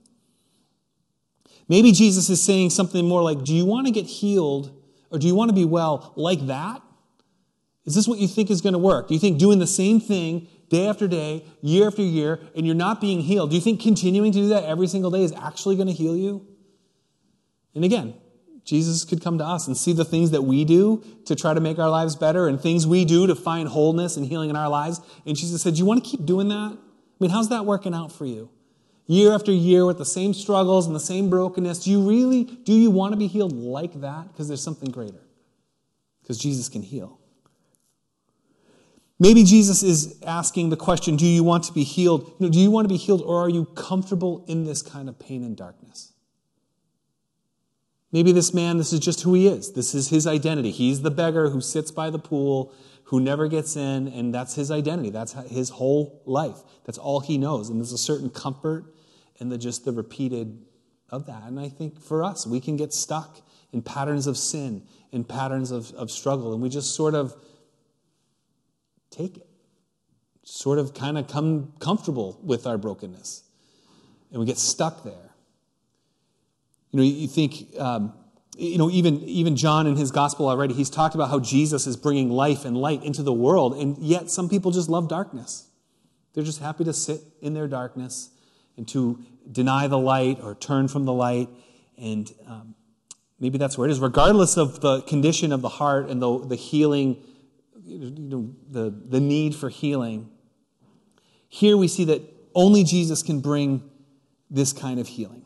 Maybe 1.68 1.92
Jesus 1.92 2.28
is 2.28 2.42
saying 2.42 2.70
something 2.70 3.06
more 3.06 3.22
like, 3.22 3.44
Do 3.44 3.54
you 3.54 3.64
want 3.64 3.86
to 3.86 3.92
get 3.92 4.06
healed 4.06 4.78
or 5.10 5.18
do 5.18 5.26
you 5.26 5.34
want 5.34 5.50
to 5.50 5.54
be 5.54 5.64
well 5.64 6.12
like 6.16 6.46
that? 6.46 6.82
Is 7.84 7.94
this 7.94 8.06
what 8.06 8.18
you 8.18 8.28
think 8.28 8.50
is 8.50 8.60
going 8.60 8.72
to 8.74 8.78
work? 8.78 9.08
Do 9.08 9.14
you 9.14 9.20
think 9.20 9.38
doing 9.38 9.58
the 9.58 9.66
same 9.66 10.00
thing 10.00 10.48
day 10.68 10.86
after 10.88 11.06
day, 11.06 11.44
year 11.60 11.88
after 11.88 12.02
year, 12.02 12.40
and 12.56 12.64
you're 12.64 12.74
not 12.74 13.00
being 13.00 13.20
healed, 13.20 13.50
do 13.50 13.56
you 13.56 13.62
think 13.62 13.80
continuing 13.80 14.32
to 14.32 14.38
do 14.38 14.48
that 14.48 14.64
every 14.64 14.86
single 14.86 15.10
day 15.10 15.22
is 15.22 15.32
actually 15.32 15.76
going 15.76 15.88
to 15.88 15.92
heal 15.92 16.16
you? 16.16 16.46
And 17.74 17.84
again, 17.84 18.14
Jesus 18.64 19.04
could 19.04 19.22
come 19.22 19.38
to 19.38 19.44
us 19.44 19.66
and 19.66 19.76
see 19.76 19.92
the 19.92 20.04
things 20.04 20.30
that 20.30 20.42
we 20.42 20.64
do 20.64 21.04
to 21.26 21.34
try 21.34 21.52
to 21.52 21.60
make 21.60 21.78
our 21.78 21.90
lives 21.90 22.14
better 22.14 22.46
and 22.46 22.60
things 22.60 22.86
we 22.86 23.04
do 23.04 23.26
to 23.26 23.34
find 23.34 23.68
wholeness 23.68 24.16
and 24.16 24.24
healing 24.24 24.50
in 24.50 24.56
our 24.56 24.68
lives. 24.68 25.00
And 25.26 25.36
Jesus 25.36 25.62
said, 25.62 25.74
Do 25.74 25.80
you 25.80 25.84
want 25.84 26.04
to 26.04 26.08
keep 26.08 26.24
doing 26.24 26.48
that? 26.48 26.54
I 26.54 26.78
mean, 27.18 27.30
how's 27.30 27.48
that 27.48 27.66
working 27.66 27.92
out 27.92 28.12
for 28.12 28.24
you? 28.24 28.48
Year 29.06 29.32
after 29.32 29.52
year 29.52 29.84
with 29.84 29.98
the 29.98 30.04
same 30.04 30.32
struggles 30.32 30.86
and 30.86 30.94
the 30.94 31.00
same 31.00 31.28
brokenness. 31.28 31.84
Do 31.84 31.90
you 31.90 32.08
really, 32.08 32.44
do 32.44 32.72
you 32.72 32.90
want 32.90 33.12
to 33.12 33.16
be 33.16 33.26
healed 33.26 33.52
like 33.52 34.00
that? 34.00 34.28
Because 34.28 34.48
there's 34.48 34.62
something 34.62 34.90
greater. 34.90 35.20
Because 36.22 36.38
Jesus 36.38 36.68
can 36.68 36.82
heal. 36.82 37.18
Maybe 39.18 39.44
Jesus 39.44 39.82
is 39.82 40.18
asking 40.26 40.70
the 40.70 40.76
question, 40.76 41.16
do 41.16 41.26
you 41.26 41.44
want 41.44 41.64
to 41.64 41.72
be 41.72 41.84
healed? 41.84 42.26
You 42.38 42.46
know, 42.46 42.52
do 42.52 42.58
you 42.58 42.70
want 42.70 42.86
to 42.86 42.88
be 42.88 42.96
healed 42.96 43.22
or 43.22 43.44
are 43.44 43.48
you 43.48 43.66
comfortable 43.66 44.44
in 44.48 44.64
this 44.64 44.82
kind 44.82 45.08
of 45.08 45.18
pain 45.18 45.44
and 45.44 45.56
darkness? 45.56 46.12
Maybe 48.10 48.32
this 48.32 48.52
man, 48.52 48.78
this 48.78 48.92
is 48.92 49.00
just 49.00 49.22
who 49.22 49.34
he 49.34 49.46
is. 49.46 49.72
This 49.72 49.94
is 49.94 50.08
his 50.08 50.26
identity. 50.26 50.70
He's 50.70 51.02
the 51.02 51.10
beggar 51.10 51.50
who 51.50 51.60
sits 51.60 51.90
by 51.90 52.10
the 52.10 52.18
pool, 52.18 52.74
who 53.04 53.20
never 53.20 53.46
gets 53.46 53.76
in, 53.76 54.08
and 54.08 54.34
that's 54.34 54.54
his 54.54 54.70
identity. 54.70 55.10
That's 55.10 55.32
his 55.32 55.70
whole 55.70 56.20
life. 56.26 56.58
That's 56.84 56.98
all 56.98 57.20
he 57.20 57.38
knows. 57.38 57.68
And 57.70 57.78
there's 57.78 57.92
a 57.92 57.98
certain 57.98 58.28
comfort 58.28 58.91
in 59.42 59.48
the 59.50 59.58
just 59.58 59.84
the 59.84 59.92
repeated 59.92 60.64
of 61.10 61.26
that. 61.26 61.42
And 61.42 61.60
I 61.60 61.68
think 61.68 62.00
for 62.00 62.22
us, 62.22 62.46
we 62.46 62.60
can 62.60 62.76
get 62.76 62.94
stuck 62.94 63.42
in 63.72 63.82
patterns 63.82 64.26
of 64.26 64.38
sin, 64.38 64.84
in 65.10 65.24
patterns 65.24 65.70
of, 65.72 65.92
of 65.94 66.10
struggle, 66.10 66.52
and 66.54 66.62
we 66.62 66.68
just 66.68 66.94
sort 66.94 67.14
of 67.14 67.34
take 69.10 69.36
it, 69.38 69.46
sort 70.44 70.78
of 70.78 70.94
kind 70.94 71.18
of 71.18 71.26
come 71.26 71.72
comfortable 71.80 72.38
with 72.42 72.66
our 72.66 72.78
brokenness. 72.78 73.42
And 74.30 74.40
we 74.40 74.46
get 74.46 74.58
stuck 74.58 75.04
there. 75.04 75.34
You 76.92 76.98
know, 76.98 77.02
you 77.02 77.26
think, 77.26 77.78
um, 77.78 78.14
you 78.56 78.78
know, 78.78 78.90
even, 78.90 79.22
even 79.24 79.56
John 79.56 79.86
in 79.86 79.96
his 79.96 80.12
gospel 80.12 80.48
already, 80.48 80.72
he's 80.72 80.90
talked 80.90 81.14
about 81.14 81.30
how 81.30 81.40
Jesus 81.40 81.86
is 81.86 81.96
bringing 81.96 82.30
life 82.30 82.64
and 82.64 82.76
light 82.76 83.02
into 83.02 83.22
the 83.22 83.32
world, 83.32 83.74
and 83.76 83.98
yet 83.98 84.30
some 84.30 84.48
people 84.48 84.70
just 84.70 84.88
love 84.88 85.08
darkness. 85.08 85.66
They're 86.32 86.44
just 86.44 86.60
happy 86.60 86.84
to 86.84 86.92
sit 86.92 87.22
in 87.40 87.54
their 87.54 87.66
darkness 87.66 88.30
and 88.76 88.86
to 88.88 89.18
deny 89.50 89.86
the 89.86 89.98
light 89.98 90.38
or 90.42 90.54
turn 90.54 90.88
from 90.88 91.04
the 91.04 91.12
light. 91.12 91.48
And 91.98 92.32
um, 92.46 92.74
maybe 93.38 93.58
that's 93.58 93.76
where 93.76 93.88
it 93.88 93.90
is. 93.90 94.00
Regardless 94.00 94.56
of 94.56 94.80
the 94.80 95.02
condition 95.02 95.52
of 95.52 95.62
the 95.62 95.68
heart 95.68 96.08
and 96.08 96.20
the, 96.20 96.38
the 96.46 96.56
healing, 96.56 97.22
you 97.84 98.10
know, 98.10 98.54
the, 98.70 98.90
the 98.90 99.20
need 99.20 99.54
for 99.54 99.68
healing, 99.68 100.30
here 101.48 101.76
we 101.76 101.88
see 101.88 102.04
that 102.04 102.22
only 102.54 102.84
Jesus 102.84 103.22
can 103.22 103.40
bring 103.40 103.82
this 104.50 104.72
kind 104.72 105.00
of 105.00 105.08
healing 105.08 105.44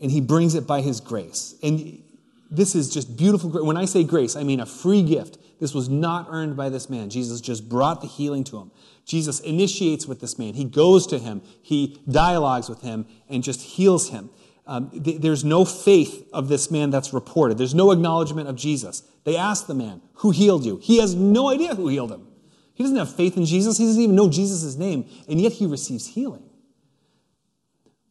and 0.00 0.10
he 0.10 0.20
brings 0.20 0.54
it 0.54 0.66
by 0.66 0.80
his 0.80 1.00
grace. 1.00 1.54
And 1.62 2.02
this 2.50 2.74
is 2.74 2.90
just 2.90 3.16
beautiful. 3.16 3.50
When 3.64 3.76
I 3.76 3.86
say 3.86 4.04
grace, 4.04 4.36
I 4.36 4.42
mean 4.42 4.60
a 4.60 4.66
free 4.66 5.02
gift. 5.02 5.38
This 5.62 5.74
was 5.74 5.88
not 5.88 6.26
earned 6.28 6.56
by 6.56 6.70
this 6.70 6.90
man. 6.90 7.08
Jesus 7.08 7.40
just 7.40 7.68
brought 7.68 8.00
the 8.00 8.08
healing 8.08 8.42
to 8.44 8.58
him. 8.58 8.72
Jesus 9.04 9.38
initiates 9.38 10.08
with 10.08 10.18
this 10.18 10.36
man. 10.36 10.54
He 10.54 10.64
goes 10.64 11.06
to 11.06 11.20
him, 11.20 11.40
he 11.62 12.00
dialogues 12.10 12.68
with 12.68 12.80
him, 12.80 13.06
and 13.28 13.44
just 13.44 13.62
heals 13.62 14.08
him. 14.08 14.30
Um, 14.66 14.90
th- 14.90 15.20
there's 15.20 15.44
no 15.44 15.64
faith 15.64 16.28
of 16.32 16.48
this 16.48 16.68
man 16.72 16.90
that's 16.90 17.12
reported. 17.12 17.58
There's 17.58 17.76
no 17.76 17.92
acknowledgement 17.92 18.48
of 18.48 18.56
Jesus. 18.56 19.04
They 19.22 19.36
ask 19.36 19.68
the 19.68 19.74
man, 19.74 20.02
Who 20.14 20.32
healed 20.32 20.66
you? 20.66 20.80
He 20.82 20.98
has 20.98 21.14
no 21.14 21.48
idea 21.48 21.76
who 21.76 21.86
healed 21.86 22.10
him. 22.10 22.26
He 22.74 22.82
doesn't 22.82 22.98
have 22.98 23.14
faith 23.14 23.36
in 23.36 23.44
Jesus. 23.44 23.78
He 23.78 23.86
doesn't 23.86 24.02
even 24.02 24.16
know 24.16 24.28
Jesus' 24.28 24.74
name, 24.74 25.08
and 25.28 25.40
yet 25.40 25.52
he 25.52 25.66
receives 25.66 26.08
healing. 26.08 26.42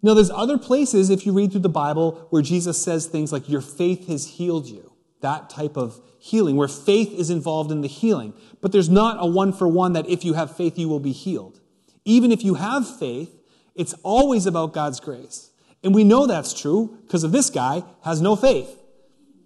Now, 0.02 0.14
there's 0.14 0.32
other 0.32 0.58
places, 0.58 1.10
if 1.10 1.26
you 1.26 1.34
read 1.34 1.52
through 1.52 1.60
the 1.60 1.68
Bible, 1.68 2.28
where 2.30 2.42
Jesus 2.42 2.82
says 2.82 3.08
things 3.08 3.34
like, 3.34 3.50
Your 3.50 3.60
faith 3.60 4.08
has 4.08 4.26
healed 4.26 4.68
you. 4.68 4.91
That 5.22 5.50
type 5.50 5.78
of 5.78 6.00
healing 6.20 6.56
where 6.56 6.68
faith 6.68 7.12
is 7.14 7.30
involved 7.30 7.72
in 7.72 7.82
the 7.82 7.88
healing. 7.88 8.34
But 8.62 8.72
there's 8.72 8.90
not 8.90 9.18
a 9.20 9.26
one 9.26 9.54
for 9.54 9.68
one 9.68 9.94
that 9.94 10.08
if 10.08 10.24
you 10.24 10.34
have 10.34 10.56
faith, 10.56 10.78
you 10.78 10.88
will 10.88 11.00
be 11.00 11.12
healed. 11.12 11.60
Even 12.06 12.32
if 12.32 12.44
you 12.44 12.56
have 12.56 12.88
faith, 13.00 13.36
it's 13.76 13.94
always 14.04 14.46
about 14.46 14.74
God's 14.74 15.00
grace. 15.00 15.52
And 15.84 15.96
we 15.96 16.04
know 16.04 16.28
that's 16.28 16.54
true 16.54 17.00
because 17.04 17.24
of 17.24 17.32
this 17.32 17.50
guy 17.50 17.84
has 18.04 18.22
no 18.22 18.36
faith 18.36 18.78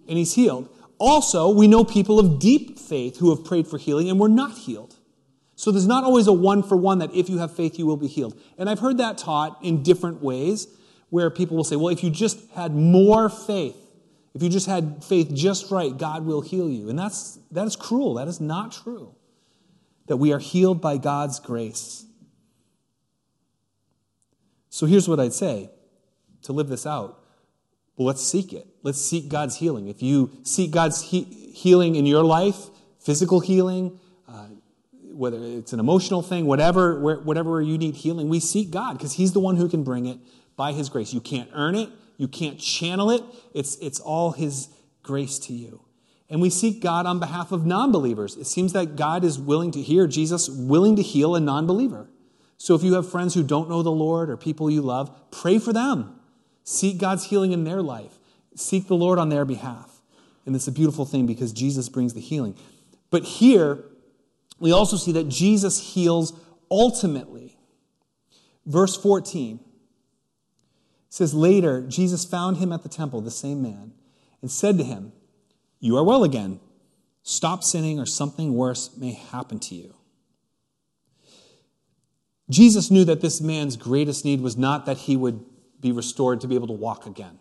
and 0.08 0.18
he's 0.18 0.34
healed. 0.34 0.68
Also, 0.98 1.50
we 1.50 1.68
know 1.68 1.84
people 1.84 2.18
of 2.18 2.38
deep 2.38 2.78
faith 2.78 3.18
who 3.18 3.34
have 3.34 3.44
prayed 3.44 3.66
for 3.66 3.78
healing 3.78 4.08
and 4.08 4.18
were 4.18 4.28
not 4.28 4.56
healed. 4.56 4.96
So 5.54 5.70
there's 5.70 5.86
not 5.86 6.04
always 6.04 6.26
a 6.26 6.32
one 6.32 6.62
for 6.62 6.76
one 6.76 6.98
that 6.98 7.14
if 7.14 7.30
you 7.30 7.38
have 7.38 7.54
faith, 7.54 7.78
you 7.78 7.86
will 7.86 7.96
be 7.96 8.06
healed. 8.06 8.38
And 8.58 8.68
I've 8.68 8.78
heard 8.78 8.98
that 8.98 9.16
taught 9.18 9.58
in 9.62 9.82
different 9.82 10.22
ways 10.22 10.68
where 11.08 11.30
people 11.30 11.56
will 11.56 11.64
say, 11.64 11.76
well, 11.76 11.88
if 11.88 12.04
you 12.04 12.10
just 12.10 12.50
had 12.50 12.74
more 12.74 13.28
faith, 13.28 13.76
if 14.36 14.42
you 14.42 14.50
just 14.50 14.66
had 14.66 15.02
faith 15.02 15.32
just 15.32 15.70
right, 15.70 15.96
God 15.96 16.26
will 16.26 16.42
heal 16.42 16.68
you. 16.68 16.90
And 16.90 16.98
that's, 16.98 17.38
that 17.52 17.66
is 17.66 17.74
cruel. 17.74 18.12
That 18.14 18.28
is 18.28 18.38
not 18.38 18.70
true. 18.70 19.14
That 20.08 20.18
we 20.18 20.30
are 20.30 20.38
healed 20.38 20.82
by 20.82 20.98
God's 20.98 21.40
grace. 21.40 22.04
So 24.68 24.84
here's 24.84 25.08
what 25.08 25.18
I'd 25.18 25.32
say 25.32 25.70
to 26.42 26.52
live 26.52 26.68
this 26.68 26.84
out. 26.84 27.18
Well, 27.96 28.06
let's 28.08 28.22
seek 28.22 28.52
it. 28.52 28.66
Let's 28.82 29.00
seek 29.00 29.30
God's 29.30 29.56
healing. 29.56 29.88
If 29.88 30.02
you 30.02 30.30
seek 30.42 30.70
God's 30.70 31.00
he- 31.00 31.24
healing 31.54 31.94
in 31.94 32.04
your 32.04 32.22
life, 32.22 32.66
physical 33.00 33.40
healing, 33.40 33.98
uh, 34.28 34.48
whether 35.12 35.38
it's 35.40 35.72
an 35.72 35.80
emotional 35.80 36.20
thing, 36.20 36.44
whatever, 36.44 37.00
whatever 37.00 37.62
you 37.62 37.78
need 37.78 37.96
healing, 37.96 38.28
we 38.28 38.40
seek 38.40 38.70
God 38.70 38.98
because 38.98 39.14
He's 39.14 39.32
the 39.32 39.40
one 39.40 39.56
who 39.56 39.66
can 39.66 39.82
bring 39.82 40.04
it 40.04 40.18
by 40.56 40.72
His 40.72 40.90
grace. 40.90 41.14
You 41.14 41.22
can't 41.22 41.48
earn 41.54 41.74
it, 41.74 41.88
you 42.16 42.28
can't 42.28 42.58
channel 42.58 43.10
it. 43.10 43.22
It's, 43.54 43.76
it's 43.76 44.00
all 44.00 44.32
His 44.32 44.68
grace 45.02 45.38
to 45.40 45.52
you. 45.52 45.82
And 46.28 46.40
we 46.40 46.50
seek 46.50 46.82
God 46.82 47.06
on 47.06 47.20
behalf 47.20 47.52
of 47.52 47.64
non 47.64 47.92
believers. 47.92 48.36
It 48.36 48.46
seems 48.46 48.72
that 48.72 48.96
God 48.96 49.24
is 49.24 49.38
willing 49.38 49.70
to 49.72 49.82
hear, 49.82 50.06
Jesus 50.06 50.48
willing 50.48 50.96
to 50.96 51.02
heal 51.02 51.36
a 51.36 51.40
non 51.40 51.66
believer. 51.66 52.08
So 52.58 52.74
if 52.74 52.82
you 52.82 52.94
have 52.94 53.10
friends 53.10 53.34
who 53.34 53.42
don't 53.42 53.68
know 53.68 53.82
the 53.82 53.90
Lord 53.90 54.30
or 54.30 54.36
people 54.36 54.70
you 54.70 54.82
love, 54.82 55.14
pray 55.30 55.58
for 55.58 55.72
them. 55.72 56.18
Seek 56.64 56.98
God's 56.98 57.26
healing 57.26 57.52
in 57.52 57.64
their 57.64 57.82
life. 57.82 58.18
Seek 58.56 58.88
the 58.88 58.96
Lord 58.96 59.18
on 59.18 59.28
their 59.28 59.44
behalf. 59.44 60.00
And 60.46 60.56
it's 60.56 60.66
a 60.66 60.72
beautiful 60.72 61.04
thing 61.04 61.26
because 61.26 61.52
Jesus 61.52 61.88
brings 61.88 62.14
the 62.14 62.20
healing. 62.20 62.56
But 63.10 63.24
here, 63.24 63.84
we 64.58 64.72
also 64.72 64.96
see 64.96 65.12
that 65.12 65.28
Jesus 65.28 65.94
heals 65.94 66.32
ultimately. 66.70 67.58
Verse 68.64 68.96
14 68.96 69.60
says, 71.08 71.34
Later, 71.34 71.82
Jesus 71.82 72.24
found 72.24 72.58
him 72.58 72.72
at 72.72 72.82
the 72.82 72.88
temple, 72.88 73.20
the 73.20 73.30
same 73.30 73.62
man, 73.62 73.92
and 74.40 74.50
said 74.50 74.78
to 74.78 74.84
him, 74.84 75.12
You 75.80 75.96
are 75.96 76.04
well 76.04 76.24
again. 76.24 76.60
Stop 77.22 77.64
sinning, 77.64 77.98
or 77.98 78.06
something 78.06 78.54
worse 78.54 78.96
may 78.96 79.12
happen 79.12 79.58
to 79.58 79.74
you. 79.74 79.94
Jesus 82.48 82.90
knew 82.90 83.04
that 83.04 83.20
this 83.20 83.40
man's 83.40 83.76
greatest 83.76 84.24
need 84.24 84.40
was 84.40 84.56
not 84.56 84.86
that 84.86 84.98
he 84.98 85.16
would 85.16 85.44
be 85.80 85.90
restored 85.90 86.40
to 86.40 86.48
be 86.48 86.54
able 86.54 86.68
to 86.68 86.72
walk 86.72 87.06
again. 87.06 87.38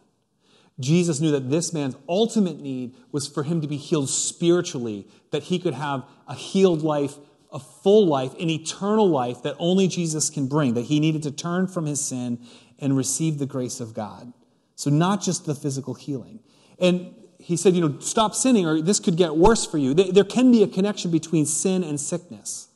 Jesus 0.80 1.22
knew 1.22 1.32
that 1.32 1.50
this 1.50 1.72
man's 1.72 1.96
ultimate 2.10 2.60
need 2.60 2.96
was 3.12 3.28
for 3.28 3.44
him 3.44 3.62
to 3.62 3.68
be 3.68 3.78
healed 3.78 4.10
spiritually, 4.10 5.08
that 5.32 5.44
he 5.44 5.60
could 5.60 5.74
have 5.74 6.04
a 6.28 6.36
healed 6.36 6.82
life, 6.82 7.16
a 7.52 7.60
full 7.60 8.08
life, 8.08 8.34
an 8.40 8.50
eternal 8.50 9.08
life 9.08 9.44
that 9.44 9.56
only 9.58 9.88
Jesus 9.88 10.30
can 10.30 10.48
bring, 10.48 10.74
that 10.74 10.86
he 10.86 11.00
needed 11.00 11.24
to 11.24 11.32
turn 11.32 11.68
from 11.68 11.86
his 11.86 12.04
sin 12.04 12.40
and 12.80 12.96
receive 12.96 13.38
the 13.38 13.46
grace 13.46 13.80
of 13.80 13.94
God. 13.94 14.34
So, 14.76 14.90
not 14.90 15.22
just 15.22 15.46
the 15.46 15.56
physical 15.56 15.94
healing. 15.94 16.40
And 16.80 17.14
he 17.40 17.56
said, 17.56 17.76
you 17.76 17.82
know, 17.82 18.00
stop 18.00 18.34
sinning 18.34 18.66
or 18.66 18.82
this 18.82 19.00
could 19.00 19.18
get 19.18 19.36
worse 19.36 19.66
for 19.66 19.78
you. 19.78 19.94
There 19.94 20.24
can 20.24 20.52
be 20.52 20.64
a 20.64 20.68
connection 20.68 21.12
between 21.12 21.46
sin 21.46 21.84
and 21.84 22.00
sickness. 22.00 22.70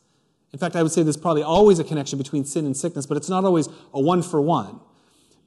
In 0.52 0.60
fact, 0.60 0.76
I 0.76 0.84
would 0.84 0.92
say 0.92 1.04
there's 1.04 1.18
probably 1.18 1.44
always 1.44 1.80
a 1.80 1.84
connection 1.84 2.18
between 2.18 2.46
sin 2.46 2.66
and 2.66 2.76
sickness, 2.76 3.06
but 3.06 3.18
it's 3.18 3.30
not 3.30 3.46
always 3.46 3.68
a 3.94 4.00
one 4.00 4.22
for 4.22 4.42
one. 4.42 4.80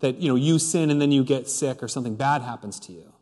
That, 0.01 0.17
you 0.17 0.29
know, 0.29 0.35
you 0.35 0.59
sin 0.59 0.91
and 0.91 1.01
then 1.01 1.13
you 1.13 1.25
get 1.25 1.49
sick 1.49 1.83
or 1.83 1.89
something 1.89 2.17
bad 2.17 2.43
happens 2.43 2.81
to 2.81 2.93
you. 2.93 3.13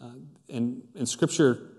Uh, 0.00 0.10
and, 0.48 0.82
in 0.94 1.06
Scripture, 1.06 1.69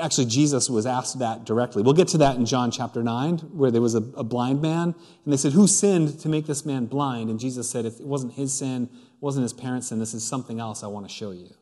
actually, 0.00 0.26
Jesus 0.26 0.68
was 0.68 0.86
asked 0.86 1.18
that 1.18 1.44
directly. 1.44 1.82
We'll 1.82 1.94
get 1.94 2.08
to 2.08 2.18
that 2.18 2.36
in 2.36 2.46
John 2.46 2.70
chapter 2.70 3.02
9, 3.02 3.38
where 3.38 3.70
there 3.70 3.82
was 3.82 3.94
a, 3.94 4.02
a 4.16 4.24
blind 4.24 4.60
man, 4.62 4.94
and 5.24 5.32
they 5.32 5.36
said, 5.36 5.52
Who 5.52 5.66
sinned 5.66 6.20
to 6.20 6.28
make 6.28 6.46
this 6.46 6.64
man 6.64 6.86
blind? 6.86 7.30
And 7.30 7.38
Jesus 7.38 7.70
said, 7.70 7.84
It 7.84 8.00
wasn't 8.00 8.34
his 8.34 8.52
sin, 8.52 8.84
it 8.92 9.22
wasn't 9.22 9.42
his 9.42 9.52
parents' 9.52 9.88
sin, 9.88 9.98
this 9.98 10.14
is 10.14 10.26
something 10.26 10.60
else 10.60 10.82
I 10.82 10.86
want 10.88 11.08
to 11.08 11.14
show 11.14 11.30
you. 11.30 11.54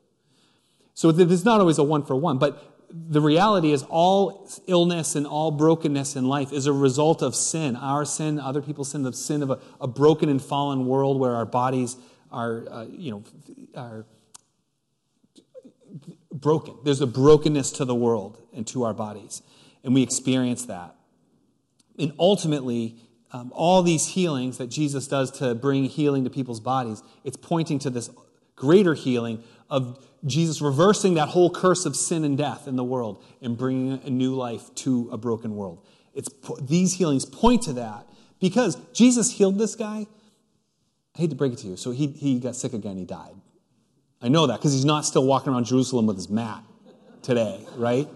So 0.94 1.12
there's 1.12 1.44
not 1.44 1.60
always 1.60 1.78
a 1.78 1.84
one 1.84 2.04
for 2.04 2.16
one, 2.16 2.38
but 2.38 2.76
the 2.90 3.20
reality 3.20 3.72
is 3.72 3.82
all 3.82 4.48
illness 4.66 5.14
and 5.16 5.26
all 5.26 5.50
brokenness 5.50 6.16
in 6.16 6.26
life 6.26 6.52
is 6.52 6.66
a 6.66 6.72
result 6.72 7.22
of 7.22 7.34
sin. 7.34 7.76
Our 7.76 8.04
sin, 8.04 8.38
other 8.38 8.62
people's 8.62 8.92
sin, 8.92 9.02
the 9.02 9.12
sin 9.12 9.42
of 9.42 9.50
a, 9.50 9.58
a 9.80 9.86
broken 9.86 10.28
and 10.28 10.40
fallen 10.40 10.86
world 10.86 11.18
where 11.20 11.34
our 11.34 11.44
bodies 11.44 11.96
are, 12.30 12.64
uh, 12.70 12.86
you 12.88 13.10
know, 13.10 13.24
are 13.74 14.06
broken. 16.40 16.76
There's 16.84 17.00
a 17.00 17.06
brokenness 17.06 17.72
to 17.72 17.84
the 17.84 17.94
world 17.94 18.38
and 18.54 18.66
to 18.68 18.84
our 18.84 18.94
bodies. 18.94 19.42
And 19.82 19.94
we 19.94 20.02
experience 20.02 20.66
that. 20.66 20.94
And 21.98 22.12
ultimately, 22.18 22.96
um, 23.32 23.52
all 23.54 23.82
these 23.82 24.08
healings 24.08 24.58
that 24.58 24.68
Jesus 24.68 25.08
does 25.08 25.30
to 25.38 25.54
bring 25.54 25.84
healing 25.84 26.24
to 26.24 26.30
people's 26.30 26.60
bodies, 26.60 27.02
it's 27.24 27.36
pointing 27.36 27.78
to 27.80 27.90
this 27.90 28.10
greater 28.54 28.94
healing 28.94 29.42
of 29.68 30.04
Jesus 30.24 30.60
reversing 30.60 31.14
that 31.14 31.28
whole 31.28 31.50
curse 31.50 31.86
of 31.86 31.96
sin 31.96 32.24
and 32.24 32.36
death 32.36 32.66
in 32.66 32.76
the 32.76 32.84
world 32.84 33.22
and 33.40 33.56
bringing 33.56 34.00
a 34.04 34.10
new 34.10 34.34
life 34.34 34.74
to 34.76 35.08
a 35.12 35.18
broken 35.18 35.56
world. 35.56 35.84
It's, 36.14 36.28
these 36.60 36.94
healings 36.94 37.24
point 37.24 37.62
to 37.62 37.74
that 37.74 38.06
because 38.40 38.76
Jesus 38.92 39.32
healed 39.32 39.58
this 39.58 39.74
guy. 39.74 40.06
I 41.14 41.18
hate 41.18 41.30
to 41.30 41.36
break 41.36 41.52
it 41.52 41.58
to 41.60 41.68
you. 41.68 41.76
So 41.76 41.90
he, 41.92 42.08
he 42.08 42.40
got 42.40 42.56
sick 42.56 42.72
again, 42.72 42.96
he 42.96 43.04
died. 43.04 43.34
I 44.22 44.28
know 44.28 44.46
that 44.46 44.56
because 44.56 44.72
he's 44.72 44.84
not 44.84 45.04
still 45.04 45.26
walking 45.26 45.52
around 45.52 45.64
Jerusalem 45.64 46.06
with 46.06 46.16
his 46.16 46.28
mat 46.28 46.62
today, 47.22 47.66
right? 47.76 48.08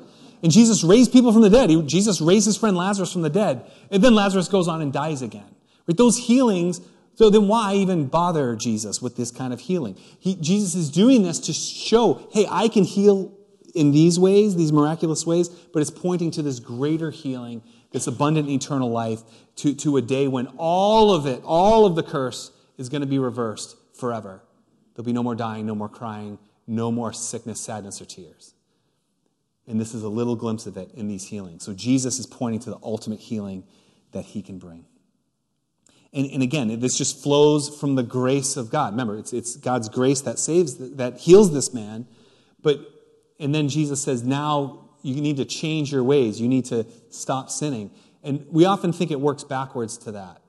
And 0.42 0.50
Jesus 0.50 0.82
raised 0.82 1.12
people 1.12 1.32
from 1.32 1.42
the 1.42 1.50
dead. 1.50 1.70
He, 1.70 1.82
Jesus 1.82 2.20
raised 2.20 2.46
his 2.46 2.56
friend 2.56 2.76
Lazarus 2.76 3.12
from 3.12 3.22
the 3.22 3.30
dead. 3.30 3.70
And 3.90 4.02
then 4.02 4.14
Lazarus 4.14 4.48
goes 4.48 4.68
on 4.68 4.80
and 4.80 4.92
dies 4.92 5.20
again. 5.20 5.54
Right? 5.86 5.96
Those 5.96 6.16
healings 6.16 6.80
so 7.20 7.28
then 7.28 7.48
why 7.48 7.74
even 7.74 8.06
bother 8.06 8.56
Jesus 8.56 9.02
with 9.02 9.16
this 9.16 9.30
kind 9.30 9.52
of 9.52 9.60
healing? 9.60 9.94
He, 10.18 10.36
Jesus 10.36 10.74
is 10.74 10.88
doing 10.88 11.22
this 11.22 11.38
to 11.40 11.52
show, 11.52 12.26
hey, 12.32 12.46
I 12.48 12.68
can 12.68 12.84
heal 12.84 13.36
in 13.74 13.90
these 13.90 14.18
ways, 14.18 14.56
these 14.56 14.72
miraculous 14.72 15.26
ways, 15.26 15.50
but 15.50 15.80
it's 15.80 15.90
pointing 15.90 16.30
to 16.30 16.42
this 16.42 16.60
greater 16.60 17.10
healing, 17.10 17.62
this 17.92 18.06
abundant 18.06 18.48
eternal 18.48 18.88
life, 18.88 19.20
to, 19.56 19.74
to 19.74 19.98
a 19.98 20.00
day 20.00 20.28
when 20.28 20.46
all 20.56 21.12
of 21.12 21.26
it, 21.26 21.42
all 21.44 21.84
of 21.84 21.94
the 21.94 22.02
curse 22.02 22.52
is 22.78 22.88
going 22.88 23.02
to 23.02 23.06
be 23.06 23.18
reversed 23.18 23.76
forever. 23.92 24.42
There'll 25.00 25.06
be 25.06 25.14
no 25.14 25.22
more 25.22 25.34
dying, 25.34 25.64
no 25.64 25.74
more 25.74 25.88
crying, 25.88 26.38
no 26.66 26.92
more 26.92 27.10
sickness, 27.14 27.58
sadness, 27.58 28.02
or 28.02 28.04
tears. 28.04 28.52
And 29.66 29.80
this 29.80 29.94
is 29.94 30.02
a 30.02 30.10
little 30.10 30.36
glimpse 30.36 30.66
of 30.66 30.76
it 30.76 30.90
in 30.92 31.08
these 31.08 31.28
healings. 31.28 31.64
So 31.64 31.72
Jesus 31.72 32.18
is 32.18 32.26
pointing 32.26 32.60
to 32.60 32.70
the 32.70 32.78
ultimate 32.82 33.18
healing 33.18 33.64
that 34.12 34.26
he 34.26 34.42
can 34.42 34.58
bring. 34.58 34.84
And, 36.12 36.30
and 36.30 36.42
again, 36.42 36.80
this 36.80 36.98
just 36.98 37.22
flows 37.22 37.74
from 37.80 37.94
the 37.94 38.02
grace 38.02 38.58
of 38.58 38.70
God. 38.70 38.92
Remember, 38.92 39.16
it's, 39.16 39.32
it's 39.32 39.56
God's 39.56 39.88
grace 39.88 40.20
that 40.20 40.38
saves, 40.38 40.76
that 40.96 41.16
heals 41.16 41.50
this 41.54 41.72
man. 41.72 42.06
But, 42.60 42.80
and 43.38 43.54
then 43.54 43.70
Jesus 43.70 44.02
says, 44.02 44.22
now 44.22 44.90
you 45.00 45.14
need 45.14 45.38
to 45.38 45.46
change 45.46 45.92
your 45.92 46.04
ways. 46.04 46.42
You 46.42 46.48
need 46.48 46.66
to 46.66 46.84
stop 47.08 47.48
sinning. 47.48 47.90
And 48.22 48.44
we 48.50 48.66
often 48.66 48.92
think 48.92 49.10
it 49.10 49.20
works 49.22 49.44
backwards 49.44 49.96
to 49.96 50.12
that, 50.12 50.42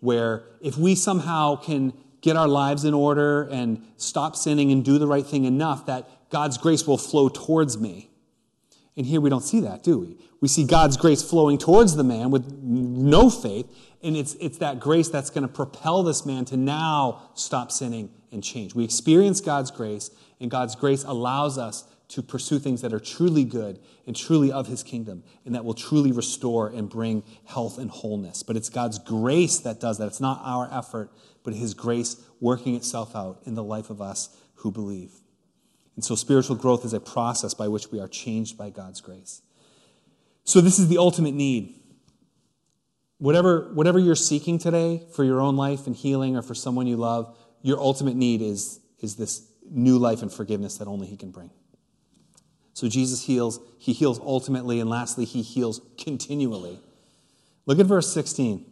where 0.00 0.46
if 0.60 0.76
we 0.76 0.96
somehow 0.96 1.54
can 1.54 1.92
get 2.24 2.36
our 2.36 2.48
lives 2.48 2.86
in 2.86 2.94
order 2.94 3.42
and 3.42 3.84
stop 3.98 4.34
sinning 4.34 4.72
and 4.72 4.82
do 4.82 4.98
the 4.98 5.06
right 5.06 5.26
thing 5.26 5.44
enough, 5.44 5.84
that 5.84 6.08
God's 6.30 6.56
grace 6.56 6.86
will 6.86 6.96
flow 6.96 7.28
towards 7.28 7.78
me. 7.78 8.08
And 8.96 9.04
here 9.04 9.20
we 9.20 9.28
don't 9.28 9.42
see 9.42 9.60
that, 9.60 9.82
do 9.82 9.98
we? 9.98 10.16
We 10.40 10.48
see 10.48 10.64
God's 10.64 10.96
grace 10.96 11.22
flowing 11.22 11.58
towards 11.58 11.96
the 11.96 12.04
man 12.04 12.30
with 12.30 12.50
no 12.62 13.28
faith, 13.28 13.66
and 14.02 14.16
it's, 14.16 14.34
it's 14.40 14.56
that 14.58 14.80
grace 14.80 15.10
that's 15.10 15.28
going 15.28 15.46
to 15.46 15.52
propel 15.52 16.02
this 16.02 16.24
man 16.24 16.46
to 16.46 16.56
now 16.56 17.30
stop 17.34 17.70
sinning 17.70 18.08
and 18.32 18.42
change. 18.42 18.74
We 18.74 18.84
experience 18.84 19.42
God's 19.42 19.70
grace, 19.70 20.10
and 20.40 20.50
God's 20.50 20.76
grace 20.76 21.04
allows 21.04 21.58
us 21.58 21.84
to 22.08 22.22
pursue 22.22 22.58
things 22.58 22.80
that 22.80 22.94
are 22.94 23.00
truly 23.00 23.44
good 23.44 23.80
and 24.06 24.16
truly 24.16 24.50
of 24.50 24.66
his 24.66 24.82
kingdom, 24.82 25.24
and 25.44 25.54
that 25.54 25.64
will 25.64 25.74
truly 25.74 26.12
restore 26.12 26.68
and 26.68 26.88
bring 26.88 27.22
health 27.44 27.76
and 27.76 27.90
wholeness. 27.90 28.42
But 28.42 28.56
it's 28.56 28.70
God's 28.70 28.98
grace 28.98 29.58
that 29.58 29.78
does 29.78 29.98
that. 29.98 30.06
It's 30.06 30.20
not 30.20 30.40
our 30.42 30.68
effort, 30.72 31.10
but 31.44 31.54
his 31.54 31.74
grace 31.74 32.20
working 32.40 32.74
itself 32.74 33.14
out 33.14 33.40
in 33.44 33.54
the 33.54 33.62
life 33.62 33.90
of 33.90 34.00
us 34.00 34.36
who 34.56 34.72
believe. 34.72 35.12
And 35.94 36.04
so 36.04 36.16
spiritual 36.16 36.56
growth 36.56 36.84
is 36.84 36.92
a 36.92 36.98
process 36.98 37.54
by 37.54 37.68
which 37.68 37.92
we 37.92 38.00
are 38.00 38.08
changed 38.08 38.58
by 38.58 38.70
God's 38.70 39.00
grace. 39.00 39.42
So 40.42 40.60
this 40.60 40.78
is 40.78 40.88
the 40.88 40.98
ultimate 40.98 41.34
need 41.34 41.80
whatever, 43.18 43.70
whatever 43.72 43.98
you're 43.98 44.14
seeking 44.14 44.58
today 44.58 45.02
for 45.14 45.24
your 45.24 45.40
own 45.40 45.56
life 45.56 45.86
and 45.86 45.96
healing 45.96 46.36
or 46.36 46.42
for 46.42 46.54
someone 46.54 46.86
you 46.86 46.96
love, 46.96 47.34
your 47.62 47.78
ultimate 47.80 48.16
need 48.16 48.42
is, 48.42 48.80
is 49.00 49.16
this 49.16 49.48
new 49.70 49.96
life 49.98 50.20
and 50.20 50.30
forgiveness 50.32 50.76
that 50.78 50.88
only 50.88 51.06
He 51.06 51.16
can 51.16 51.30
bring. 51.30 51.50
So 52.74 52.88
Jesus 52.88 53.24
heals, 53.24 53.60
he 53.78 53.92
heals 53.92 54.18
ultimately, 54.18 54.80
and 54.80 54.90
lastly, 54.90 55.24
he 55.24 55.42
heals 55.42 55.80
continually. 55.96 56.80
Look 57.66 57.78
at 57.78 57.86
verse 57.86 58.12
16. 58.12 58.66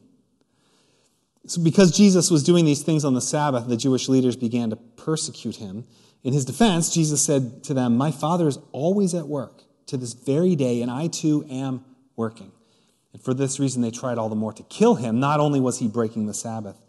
So 1.46 1.62
because 1.62 1.96
Jesus 1.96 2.30
was 2.30 2.42
doing 2.42 2.64
these 2.64 2.82
things 2.82 3.04
on 3.04 3.14
the 3.14 3.20
Sabbath, 3.20 3.66
the 3.68 3.76
Jewish 3.76 4.08
leaders 4.08 4.36
began 4.36 4.70
to 4.70 4.76
persecute 4.76 5.56
him. 5.56 5.84
In 6.22 6.32
his 6.32 6.44
defense, 6.44 6.94
Jesus 6.94 7.20
said 7.20 7.64
to 7.64 7.74
them, 7.74 7.96
My 7.96 8.12
Father 8.12 8.46
is 8.46 8.58
always 8.70 9.12
at 9.12 9.26
work 9.26 9.62
to 9.86 9.96
this 9.96 10.12
very 10.12 10.54
day, 10.54 10.82
and 10.82 10.90
I 10.90 11.08
too 11.08 11.44
am 11.50 11.84
working. 12.14 12.52
And 13.12 13.20
for 13.20 13.34
this 13.34 13.58
reason, 13.58 13.82
they 13.82 13.90
tried 13.90 14.18
all 14.18 14.28
the 14.28 14.36
more 14.36 14.52
to 14.52 14.62
kill 14.64 14.94
him. 14.94 15.18
Not 15.18 15.40
only 15.40 15.60
was 15.60 15.78
he 15.78 15.88
breaking 15.88 16.26
the 16.26 16.34
Sabbath, 16.34 16.80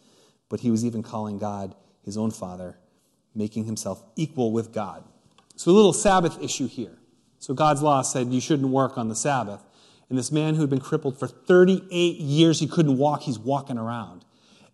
but 0.49 0.59
he 0.59 0.69
was 0.69 0.85
even 0.85 1.01
calling 1.01 1.39
God 1.39 1.75
his 2.03 2.15
own 2.15 2.31
Father, 2.31 2.77
making 3.33 3.65
himself 3.65 4.03
equal 4.15 4.51
with 4.51 4.71
God. 4.71 5.03
So, 5.55 5.71
a 5.71 5.73
little 5.73 5.93
Sabbath 5.93 6.41
issue 6.41 6.67
here. 6.67 6.97
So, 7.39 7.53
God's 7.53 7.81
law 7.81 8.03
said 8.03 8.27
you 8.27 8.39
shouldn't 8.39 8.69
work 8.69 8.97
on 8.97 9.09
the 9.09 9.15
Sabbath. 9.15 9.63
And 10.09 10.17
this 10.17 10.31
man 10.31 10.55
who 10.55 10.61
had 10.61 10.69
been 10.69 10.79
crippled 10.79 11.17
for 11.17 11.27
38 11.27 12.17
years, 12.17 12.59
he 12.59 12.67
couldn't 12.67 12.97
walk, 12.97 13.23
he's 13.23 13.39
walking 13.39 13.77
around. 13.77 14.23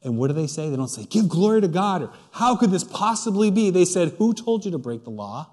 And 0.03 0.18
what 0.18 0.27
do 0.27 0.34
they 0.34 0.48
say? 0.48 0.70
They 0.70 0.75
don't 0.75 0.88
say, 0.88 1.06
Give 1.06 1.27
glory 1.27 1.62
to 1.62 1.68
God, 1.68 2.03
or 2.03 2.13
how 2.32 2.56
could 2.56 2.72
this 2.72 2.84
possibly 2.84 3.51
be? 3.51 3.70
They 3.70 3.86
said, 3.86 4.15
Who 4.18 4.34
told 4.34 4.65
you 4.65 4.72
to 4.72 4.77
break 4.77 5.03
the 5.03 5.10
law? 5.10 5.50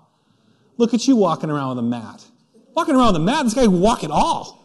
Look 0.76 0.94
at 0.94 1.08
you 1.08 1.16
walking 1.16 1.50
around 1.50 1.70
with 1.70 1.78
a 1.78 1.88
mat. 1.88 2.24
Walking 2.74 2.94
around 2.94 3.14
with 3.14 3.16
a 3.16 3.24
mat, 3.24 3.44
this 3.44 3.54
guy 3.54 3.64
can 3.64 3.80
walk 3.80 4.04
at 4.04 4.10
all. 4.10 4.62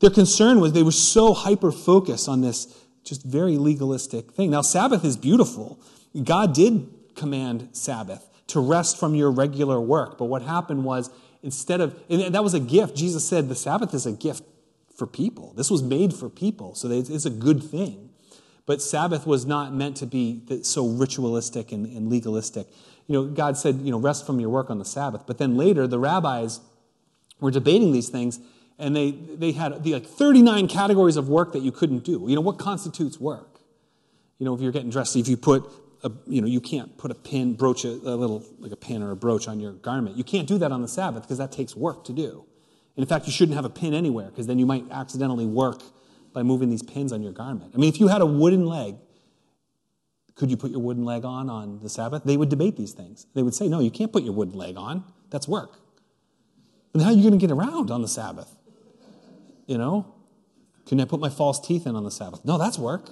Their 0.00 0.10
concern 0.10 0.60
was 0.60 0.72
they 0.72 0.82
were 0.82 0.92
so 0.92 1.32
hyper 1.32 1.72
focused 1.72 2.28
on 2.28 2.40
this 2.40 2.74
just 3.04 3.24
very 3.24 3.56
legalistic 3.56 4.32
thing. 4.32 4.50
Now, 4.50 4.62
Sabbath 4.62 5.04
is 5.04 5.16
beautiful. 5.16 5.80
God 6.24 6.52
did 6.54 6.88
command 7.14 7.70
Sabbath 7.72 8.28
to 8.48 8.60
rest 8.60 8.98
from 8.98 9.14
your 9.14 9.30
regular 9.30 9.80
work. 9.80 10.18
But 10.18 10.26
what 10.26 10.42
happened 10.42 10.84
was, 10.84 11.10
instead 11.42 11.80
of, 11.80 11.98
and 12.08 12.34
that 12.34 12.44
was 12.44 12.54
a 12.54 12.60
gift, 12.60 12.96
Jesus 12.96 13.26
said 13.26 13.48
the 13.48 13.54
Sabbath 13.54 13.94
is 13.94 14.06
a 14.06 14.12
gift 14.12 14.44
for 14.94 15.06
people. 15.06 15.52
This 15.56 15.70
was 15.70 15.82
made 15.82 16.12
for 16.12 16.28
people, 16.28 16.74
so 16.74 16.90
it's 16.90 17.24
a 17.24 17.30
good 17.30 17.62
thing. 17.62 18.07
But 18.68 18.82
Sabbath 18.82 19.26
was 19.26 19.46
not 19.46 19.72
meant 19.72 19.96
to 19.96 20.06
be 20.06 20.42
so 20.62 20.86
ritualistic 20.86 21.72
and, 21.72 21.86
and 21.86 22.10
legalistic. 22.10 22.66
You 23.06 23.14
know, 23.14 23.24
God 23.24 23.56
said, 23.56 23.76
you 23.76 23.90
know, 23.90 23.98
rest 23.98 24.26
from 24.26 24.40
your 24.40 24.50
work 24.50 24.68
on 24.68 24.78
the 24.78 24.84
Sabbath. 24.84 25.22
But 25.26 25.38
then 25.38 25.56
later, 25.56 25.86
the 25.86 25.98
rabbis 25.98 26.60
were 27.40 27.50
debating 27.50 27.92
these 27.92 28.10
things, 28.10 28.38
and 28.78 28.94
they, 28.94 29.12
they 29.12 29.52
had 29.52 29.82
the, 29.82 29.94
like 29.94 30.04
39 30.04 30.68
categories 30.68 31.16
of 31.16 31.30
work 31.30 31.54
that 31.54 31.62
you 31.62 31.72
couldn't 31.72 32.04
do. 32.04 32.26
You 32.28 32.34
know, 32.34 32.42
what 32.42 32.58
constitutes 32.58 33.18
work? 33.18 33.58
You 34.38 34.44
know, 34.44 34.54
if 34.54 34.60
you're 34.60 34.70
getting 34.70 34.90
dressed, 34.90 35.16
if 35.16 35.28
you 35.28 35.38
put 35.38 35.64
a, 36.04 36.12
you 36.26 36.42
know, 36.42 36.46
you 36.46 36.60
can't 36.60 36.94
put 36.98 37.10
a 37.10 37.14
pin, 37.14 37.54
brooch, 37.54 37.86
a, 37.86 37.88
a 37.88 38.16
little, 38.16 38.44
like 38.58 38.72
a 38.72 38.76
pin 38.76 39.02
or 39.02 39.12
a 39.12 39.16
brooch 39.16 39.48
on 39.48 39.60
your 39.60 39.72
garment. 39.72 40.18
You 40.18 40.24
can't 40.24 40.46
do 40.46 40.58
that 40.58 40.72
on 40.72 40.82
the 40.82 40.88
Sabbath 40.88 41.22
because 41.22 41.38
that 41.38 41.52
takes 41.52 41.74
work 41.74 42.04
to 42.04 42.12
do. 42.12 42.44
And 42.96 43.02
in 43.02 43.06
fact, 43.08 43.24
you 43.24 43.32
shouldn't 43.32 43.56
have 43.56 43.64
a 43.64 43.70
pin 43.70 43.94
anywhere 43.94 44.26
because 44.26 44.46
then 44.46 44.58
you 44.58 44.66
might 44.66 44.84
accidentally 44.90 45.46
work 45.46 45.80
by 46.38 46.44
moving 46.44 46.70
these 46.70 46.84
pins 46.84 47.12
on 47.12 47.20
your 47.20 47.32
garment. 47.32 47.72
I 47.74 47.78
mean, 47.78 47.88
if 47.88 47.98
you 47.98 48.06
had 48.06 48.20
a 48.20 48.26
wooden 48.26 48.64
leg, 48.64 48.94
could 50.36 50.52
you 50.52 50.56
put 50.56 50.70
your 50.70 50.78
wooden 50.78 51.04
leg 51.04 51.24
on 51.24 51.50
on 51.50 51.80
the 51.82 51.88
Sabbath? 51.88 52.22
They 52.22 52.36
would 52.36 52.48
debate 52.48 52.76
these 52.76 52.92
things. 52.92 53.26
They 53.34 53.42
would 53.42 53.56
say, 53.56 53.66
no, 53.66 53.80
you 53.80 53.90
can't 53.90 54.12
put 54.12 54.22
your 54.22 54.34
wooden 54.34 54.56
leg 54.56 54.76
on. 54.76 55.02
That's 55.30 55.48
work. 55.48 55.80
And 56.94 57.02
how 57.02 57.08
are 57.08 57.12
you 57.12 57.22
going 57.22 57.36
to 57.36 57.44
get 57.44 57.50
around 57.50 57.90
on 57.90 58.02
the 58.02 58.08
Sabbath? 58.08 58.54
You 59.66 59.78
know? 59.78 60.14
Can 60.86 61.00
I 61.00 61.06
put 61.06 61.18
my 61.18 61.28
false 61.28 61.58
teeth 61.58 61.88
in 61.88 61.96
on 61.96 62.04
the 62.04 62.10
Sabbath? 62.12 62.44
No, 62.44 62.56
that's 62.56 62.78
work. 62.78 63.10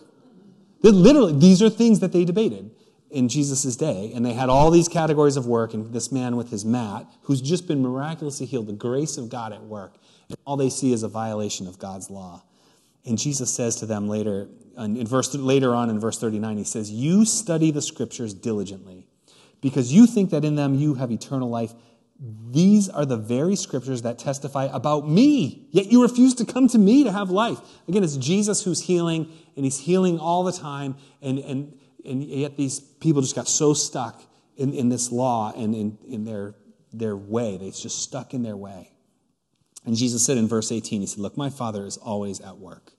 They're 0.83 0.93
literally, 0.93 1.37
these 1.37 1.61
are 1.63 1.69
things 1.69 1.99
that 1.99 2.13
they 2.13 2.25
debated 2.25 2.71
in 3.11 3.29
Jesus' 3.29 3.75
day. 3.75 4.13
And 4.15 4.25
they 4.25 4.35
had 4.35 4.49
all 4.49 4.71
these 4.71 4.87
categories 4.87 5.37
of 5.37 5.47
work, 5.49 5.75
and 5.75 5.93
this 5.93 6.13
man 6.13 6.37
with 6.37 6.51
his 6.51 6.65
mat, 6.65 7.07
who's 7.23 7.41
just 7.41 7.67
been 7.67 7.83
miraculously 7.83 8.47
healed, 8.47 8.69
the 8.69 8.73
grace 8.73 9.19
of 9.19 9.31
God 9.31 9.53
at 9.53 9.65
work. 9.65 9.97
And 10.29 10.39
all 10.47 10.57
they 10.57 10.71
see 10.71 10.93
is 10.93 11.03
a 11.03 11.09
violation 11.09 11.67
of 11.67 11.81
God's 11.81 12.09
law. 12.09 12.45
And 13.07 13.19
Jesus 13.19 13.55
says 13.55 13.77
to 13.77 13.87
them 13.87 14.09
later, 14.09 14.49
in 14.77 15.07
verse, 15.07 15.33
later 15.35 15.75
on 15.75 15.91
in 15.91 16.01
verse 16.01 16.19
39, 16.19 16.59
he 16.59 16.65
says, 16.65 16.91
You 16.91 17.25
study 17.25 17.71
the 17.71 17.81
scriptures 17.81 18.35
diligently 18.35 19.07
because 19.61 19.93
you 19.93 20.07
think 20.07 20.31
that 20.31 20.45
in 20.45 20.57
them 20.57 20.75
you 20.75 20.95
have 20.95 21.13
eternal 21.13 21.49
life. 21.49 21.73
These 22.19 22.89
are 22.89 23.05
the 23.05 23.17
very 23.17 23.57
scriptures 23.57 24.03
that 24.03 24.19
testify 24.19 24.65
about 24.73 25.09
me, 25.09 25.69
yet 25.71 25.87
you 25.87 26.03
refuse 26.03 26.35
to 26.37 26.45
come 26.45 26.67
to 26.69 26.79
me 26.79 27.05
to 27.05 27.13
have 27.13 27.31
life. 27.31 27.59
Again, 27.87 28.03
it's 28.03 28.17
Jesus 28.17 28.65
who's 28.65 28.81
healing, 28.81 29.31
and 29.55 29.65
he's 29.65 29.79
healing 29.79 30.19
all 30.19 30.43
the 30.43 30.53
time, 30.53 30.97
and, 31.21 31.39
and, 31.39 31.79
and 32.05 32.25
yet 32.25 32.57
these 32.57 32.81
people 32.81 33.21
just 33.23 33.37
got 33.37 33.49
so 33.49 33.75
stuck 33.75 34.23
in, 34.57 34.73
in 34.73 34.89
this 34.89 35.13
law 35.13 35.53
and 35.55 35.75
in, 35.75 35.99
in 36.09 36.25
their, 36.25 36.55
their 36.93 37.17
way. 37.17 37.59
They 37.59 37.71
just 37.71 38.03
stuck 38.03 38.33
in 38.33 38.43
their 38.43 38.57
way. 38.57 38.93
And 39.85 39.95
Jesus 39.95 40.25
said 40.25 40.39
in 40.39 40.49
verse 40.49 40.73
18, 40.73 41.03
He 41.03 41.07
said, 41.07 41.21
Look, 41.21 41.37
my 41.37 41.51
Father 41.51 41.85
is 41.85 41.99
always 41.99 42.41
at 42.41 42.57
work 42.57 42.96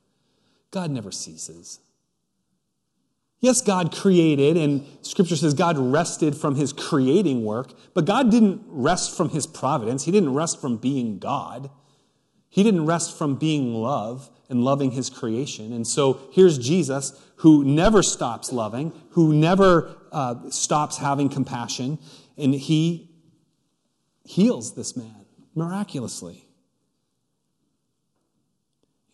God 0.71 0.91
never 0.91 1.12
ceases. 1.12 1.80
Yes, 3.39 3.62
God 3.62 3.95
created, 3.95 4.58
and 4.58 4.84
Scripture 5.03 5.36
says 5.36 5.53
God 5.53 5.77
rested 5.77 6.36
from 6.36 6.56
his 6.56 6.73
creating 6.73 7.45
work, 7.45 7.71
but 7.93 8.06
God 8.06 8.32
didn't 8.32 8.63
rest 8.65 9.15
from 9.15 9.30
his 9.30 9.45
providence. 9.45 10.06
He 10.06 10.12
didn't 10.12 10.34
rest 10.34 10.60
from 10.60 10.77
being 10.77 11.19
God. 11.19 11.69
He 12.49 12.63
didn't 12.63 12.88
rest 12.88 13.15
from 13.15 13.36
being 13.36 13.75
love 13.75 14.32
and 14.49 14.63
loving 14.63 14.91
his 14.91 15.12
creation. 15.12 15.71
And 15.71 15.86
so 15.86 16.19
here's 16.32 16.58
Jesus, 16.58 17.21
who 17.38 17.63
never 17.63 18.01
stops 18.01 18.51
loving, 18.51 18.91
who 19.12 19.34
never 19.34 19.95
uh, 20.12 20.49
stops 20.49 20.97
having 20.97 21.30
compassion, 21.30 21.99
and 22.38 22.56
he 22.56 23.12
heals 24.23 24.73
this 24.73 24.97
man 24.97 25.25
miraculously. 25.53 26.47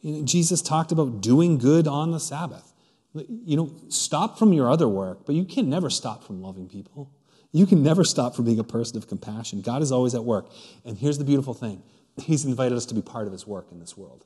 Jesus 0.04 0.62
talked 0.62 0.92
about 0.92 1.22
doing 1.22 1.58
good 1.58 1.88
on 1.88 2.12
the 2.12 2.20
Sabbath. 2.20 2.74
You 3.14 3.56
know, 3.56 3.72
stop 3.90 4.40
from 4.40 4.54
your 4.54 4.70
other 4.70 4.88
work, 4.88 5.26
but 5.26 5.36
you 5.36 5.46
can 5.46 5.70
never 5.70 5.90
stop 5.90 6.24
from 6.24 6.42
loving 6.42 6.68
people. 6.68 7.12
You 7.52 7.68
can 7.68 7.84
never 7.84 8.04
stop 8.04 8.36
from 8.36 8.46
being 8.46 8.60
a 8.60 8.64
person 8.64 8.98
of 8.98 9.08
compassion. 9.08 9.62
God 9.62 9.82
is 9.82 9.92
always 9.92 10.16
at 10.16 10.24
work. 10.26 10.50
And 10.84 10.98
here's 10.98 11.20
the 11.20 11.24
beautiful 11.24 11.54
thing 11.54 11.84
He's 12.18 12.46
invited 12.46 12.76
us 12.76 12.86
to 12.88 12.96
be 12.96 13.02
part 13.02 13.28
of 13.28 13.34
His 13.34 13.48
work 13.48 13.68
in 13.72 13.80
this 13.80 13.96
world. 13.96 14.26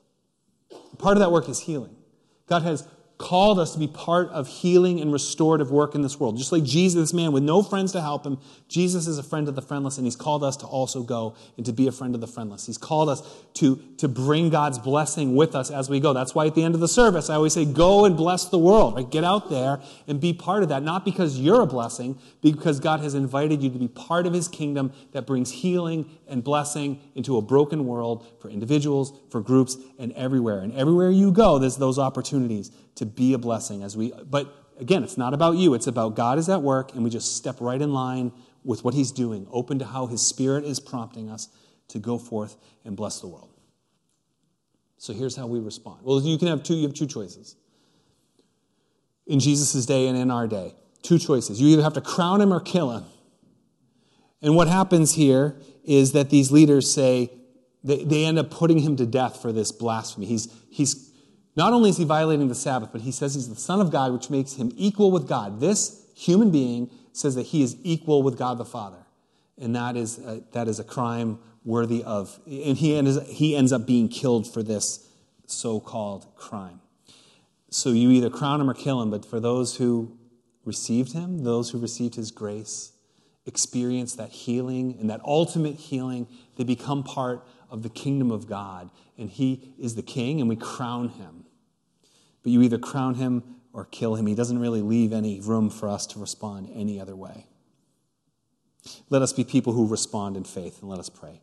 Part 0.98 1.16
of 1.16 1.20
that 1.20 1.30
work 1.30 1.48
is 1.48 1.60
healing. 1.60 1.94
God 2.46 2.62
has 2.62 2.88
called 3.18 3.58
us 3.58 3.72
to 3.72 3.80
be 3.80 3.88
part 3.88 4.28
of 4.28 4.46
healing 4.46 5.00
and 5.00 5.12
restorative 5.12 5.72
work 5.72 5.96
in 5.96 6.02
this 6.02 6.20
world. 6.20 6.38
Just 6.38 6.52
like 6.52 6.62
Jesus, 6.62 7.00
this 7.00 7.12
man 7.12 7.32
with 7.32 7.42
no 7.42 7.64
friends 7.64 7.90
to 7.92 8.00
help 8.00 8.24
him, 8.24 8.38
Jesus 8.68 9.08
is 9.08 9.18
a 9.18 9.24
friend 9.24 9.48
of 9.48 9.56
the 9.56 9.62
friendless, 9.62 9.98
and 9.98 10.06
he's 10.06 10.14
called 10.14 10.44
us 10.44 10.56
to 10.58 10.66
also 10.66 11.02
go 11.02 11.34
and 11.56 11.66
to 11.66 11.72
be 11.72 11.88
a 11.88 11.92
friend 11.92 12.14
of 12.14 12.20
the 12.20 12.28
friendless. 12.28 12.66
He's 12.66 12.78
called 12.78 13.08
us 13.08 13.22
to, 13.54 13.82
to 13.96 14.06
bring 14.06 14.50
God's 14.50 14.78
blessing 14.78 15.34
with 15.34 15.56
us 15.56 15.68
as 15.68 15.90
we 15.90 15.98
go. 15.98 16.12
That's 16.12 16.32
why 16.32 16.46
at 16.46 16.54
the 16.54 16.62
end 16.62 16.76
of 16.76 16.80
the 16.80 16.86
service, 16.86 17.28
I 17.28 17.34
always 17.34 17.54
say, 17.54 17.64
go 17.64 18.04
and 18.04 18.16
bless 18.16 18.44
the 18.44 18.58
world. 18.58 18.94
Right? 18.94 19.10
Get 19.10 19.24
out 19.24 19.50
there 19.50 19.80
and 20.06 20.20
be 20.20 20.32
part 20.32 20.62
of 20.62 20.68
that. 20.68 20.84
Not 20.84 21.04
because 21.04 21.40
you're 21.40 21.62
a 21.62 21.66
blessing, 21.66 22.20
because 22.40 22.78
God 22.78 23.00
has 23.00 23.14
invited 23.14 23.64
you 23.64 23.70
to 23.70 23.78
be 23.78 23.88
part 23.88 24.26
of 24.26 24.32
his 24.32 24.46
kingdom 24.46 24.92
that 25.10 25.26
brings 25.26 25.50
healing 25.50 26.08
and 26.28 26.44
blessing 26.44 27.00
into 27.16 27.36
a 27.36 27.42
broken 27.42 27.84
world 27.84 28.26
for 28.40 28.48
individuals, 28.48 29.12
for 29.30 29.40
groups, 29.40 29.76
and 29.98 30.12
everywhere. 30.12 30.60
And 30.60 30.72
everywhere 30.74 31.10
you 31.10 31.32
go, 31.32 31.58
there's 31.58 31.78
those 31.78 31.98
opportunities 31.98 32.70
to 32.94 33.06
be 33.14 33.32
a 33.32 33.38
blessing 33.38 33.82
as 33.82 33.96
we 33.96 34.12
but 34.28 34.54
again 34.78 35.02
it's 35.02 35.16
not 35.16 35.34
about 35.34 35.56
you. 35.56 35.74
It's 35.74 35.86
about 35.86 36.14
god 36.14 36.38
is 36.38 36.48
at 36.48 36.62
work 36.62 36.94
and 36.94 37.04
we 37.04 37.10
just 37.10 37.36
step 37.36 37.60
right 37.60 37.80
in 37.80 37.92
line 37.92 38.32
with 38.64 38.84
what 38.84 38.94
he's 38.94 39.12
doing 39.12 39.46
open 39.50 39.78
to 39.78 39.84
how 39.84 40.06
his 40.06 40.24
spirit 40.26 40.64
is 40.64 40.80
prompting 40.80 41.30
us 41.30 41.48
to 41.88 41.98
go 41.98 42.18
forth 42.18 42.56
and 42.84 42.96
bless 42.96 43.20
the 43.20 43.28
world. 43.28 43.50
So 44.98 45.12
here's 45.12 45.36
how 45.36 45.46
we 45.46 45.60
respond. 45.60 46.00
Well 46.02 46.20
you 46.20 46.38
can 46.38 46.48
have 46.48 46.62
two 46.62 46.74
you 46.74 46.82
have 46.82 46.94
two 46.94 47.06
choices. 47.06 47.56
In 49.26 49.40
jesus' 49.40 49.86
day 49.86 50.08
and 50.08 50.16
in 50.16 50.30
our 50.30 50.46
day 50.46 50.74
two 51.02 51.18
choices. 51.18 51.60
You 51.60 51.68
either 51.68 51.82
have 51.82 51.94
to 51.94 52.00
crown 52.00 52.40
him 52.40 52.52
or 52.52 52.60
kill 52.60 52.90
him. 52.90 53.04
And 54.42 54.54
what 54.54 54.68
happens 54.68 55.14
here 55.14 55.56
is 55.84 56.12
that 56.12 56.30
these 56.30 56.52
leaders 56.52 56.92
say 56.92 57.30
they, 57.82 58.04
they 58.04 58.24
end 58.24 58.38
up 58.38 58.50
putting 58.50 58.78
him 58.78 58.96
to 58.96 59.06
death 59.06 59.40
for 59.40 59.52
this 59.52 59.72
blasphemy. 59.72 60.26
He's, 60.26 60.52
he's 60.70 61.07
not 61.58 61.72
only 61.72 61.90
is 61.90 61.96
he 61.96 62.04
violating 62.04 62.46
the 62.46 62.54
Sabbath, 62.54 62.90
but 62.92 63.00
he 63.00 63.10
says 63.10 63.34
he's 63.34 63.48
the 63.48 63.56
Son 63.56 63.80
of 63.80 63.90
God, 63.90 64.12
which 64.12 64.30
makes 64.30 64.52
him 64.52 64.70
equal 64.76 65.10
with 65.10 65.28
God. 65.28 65.58
This 65.58 66.06
human 66.14 66.52
being 66.52 66.88
says 67.12 67.34
that 67.34 67.46
he 67.46 67.64
is 67.64 67.76
equal 67.82 68.22
with 68.22 68.38
God 68.38 68.58
the 68.58 68.64
Father. 68.64 69.04
And 69.60 69.74
that 69.74 69.96
is 69.96 70.18
a, 70.18 70.40
that 70.52 70.68
is 70.68 70.78
a 70.78 70.84
crime 70.84 71.40
worthy 71.64 72.04
of, 72.04 72.38
and 72.46 72.76
he 72.76 72.96
ends, 72.96 73.18
he 73.28 73.56
ends 73.56 73.72
up 73.72 73.88
being 73.88 74.08
killed 74.08 74.50
for 74.50 74.62
this 74.62 75.08
so 75.46 75.80
called 75.80 76.28
crime. 76.36 76.80
So 77.70 77.90
you 77.90 78.12
either 78.12 78.30
crown 78.30 78.60
him 78.60 78.70
or 78.70 78.74
kill 78.74 79.02
him, 79.02 79.10
but 79.10 79.24
for 79.24 79.40
those 79.40 79.78
who 79.78 80.16
received 80.64 81.12
him, 81.12 81.42
those 81.42 81.70
who 81.70 81.78
received 81.78 82.14
his 82.14 82.30
grace, 82.30 82.92
experience 83.46 84.14
that 84.14 84.30
healing 84.30 84.96
and 85.00 85.10
that 85.10 85.20
ultimate 85.24 85.74
healing, 85.74 86.28
they 86.56 86.62
become 86.62 87.02
part 87.02 87.44
of 87.68 87.82
the 87.82 87.88
kingdom 87.88 88.30
of 88.30 88.46
God. 88.46 88.90
And 89.18 89.28
he 89.28 89.74
is 89.76 89.96
the 89.96 90.02
king, 90.02 90.40
and 90.40 90.48
we 90.48 90.54
crown 90.54 91.08
him. 91.08 91.46
But 92.42 92.52
you 92.52 92.62
either 92.62 92.78
crown 92.78 93.14
him 93.14 93.42
or 93.72 93.84
kill 93.84 94.14
him. 94.14 94.26
He 94.26 94.34
doesn't 94.34 94.58
really 94.58 94.82
leave 94.82 95.12
any 95.12 95.40
room 95.40 95.70
for 95.70 95.88
us 95.88 96.06
to 96.08 96.18
respond 96.18 96.70
any 96.74 97.00
other 97.00 97.16
way. 97.16 97.46
Let 99.10 99.22
us 99.22 99.32
be 99.32 99.44
people 99.44 99.72
who 99.72 99.86
respond 99.86 100.36
in 100.36 100.44
faith, 100.44 100.80
and 100.80 100.90
let 100.90 100.98
us 100.98 101.08
pray. 101.08 101.42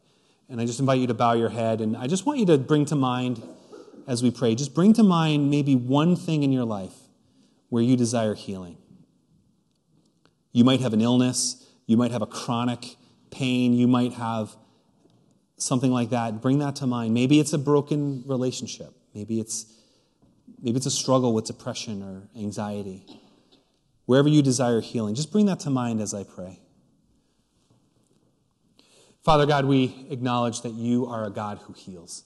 And 0.49 0.59
I 0.61 0.65
just 0.65 0.79
invite 0.79 0.99
you 0.99 1.07
to 1.07 1.13
bow 1.13 1.33
your 1.33 1.49
head, 1.49 1.81
and 1.81 1.95
I 1.95 2.07
just 2.07 2.25
want 2.25 2.39
you 2.39 2.45
to 2.47 2.57
bring 2.57 2.85
to 2.85 2.95
mind 2.95 3.41
as 4.07 4.21
we 4.21 4.31
pray, 4.31 4.55
just 4.55 4.73
bring 4.73 4.93
to 4.93 5.03
mind 5.03 5.49
maybe 5.49 5.75
one 5.75 6.15
thing 6.15 6.43
in 6.43 6.51
your 6.51 6.65
life 6.65 6.93
where 7.69 7.83
you 7.83 7.97
desire 7.97 8.35
healing. 8.35 8.77
You 10.51 10.63
might 10.63 10.79
have 10.81 10.93
an 10.93 11.01
illness, 11.01 11.67
you 11.85 11.97
might 11.97 12.11
have 12.11 12.21
a 12.21 12.27
chronic 12.27 12.95
pain, 13.31 13.73
you 13.73 13.87
might 13.87 14.13
have 14.13 14.55
something 15.57 15.91
like 15.91 16.11
that. 16.11 16.41
Bring 16.41 16.59
that 16.59 16.75
to 16.77 16.87
mind. 16.87 17.13
Maybe 17.13 17.39
it's 17.39 17.53
a 17.53 17.57
broken 17.57 18.23
relationship. 18.25 18.93
Maybe 19.13 19.39
it's 19.39 19.65
maybe 20.61 20.77
it's 20.77 20.85
a 20.85 20.91
struggle 20.91 21.33
with 21.33 21.45
depression 21.45 22.01
or 22.01 22.29
anxiety. 22.39 23.05
Wherever 24.05 24.29
you 24.29 24.41
desire 24.41 24.81
healing, 24.81 25.15
just 25.15 25.31
bring 25.31 25.45
that 25.47 25.59
to 25.61 25.69
mind 25.69 26.01
as 26.01 26.13
I 26.13 26.23
pray. 26.23 26.59
Father 29.23 29.47
God, 29.47 29.65
we 29.65 30.05
acknowledge 30.11 30.61
that 30.61 30.73
you 30.73 31.07
are 31.07 31.25
a 31.25 31.31
God 31.31 31.59
who 31.63 31.73
heals. 31.73 32.25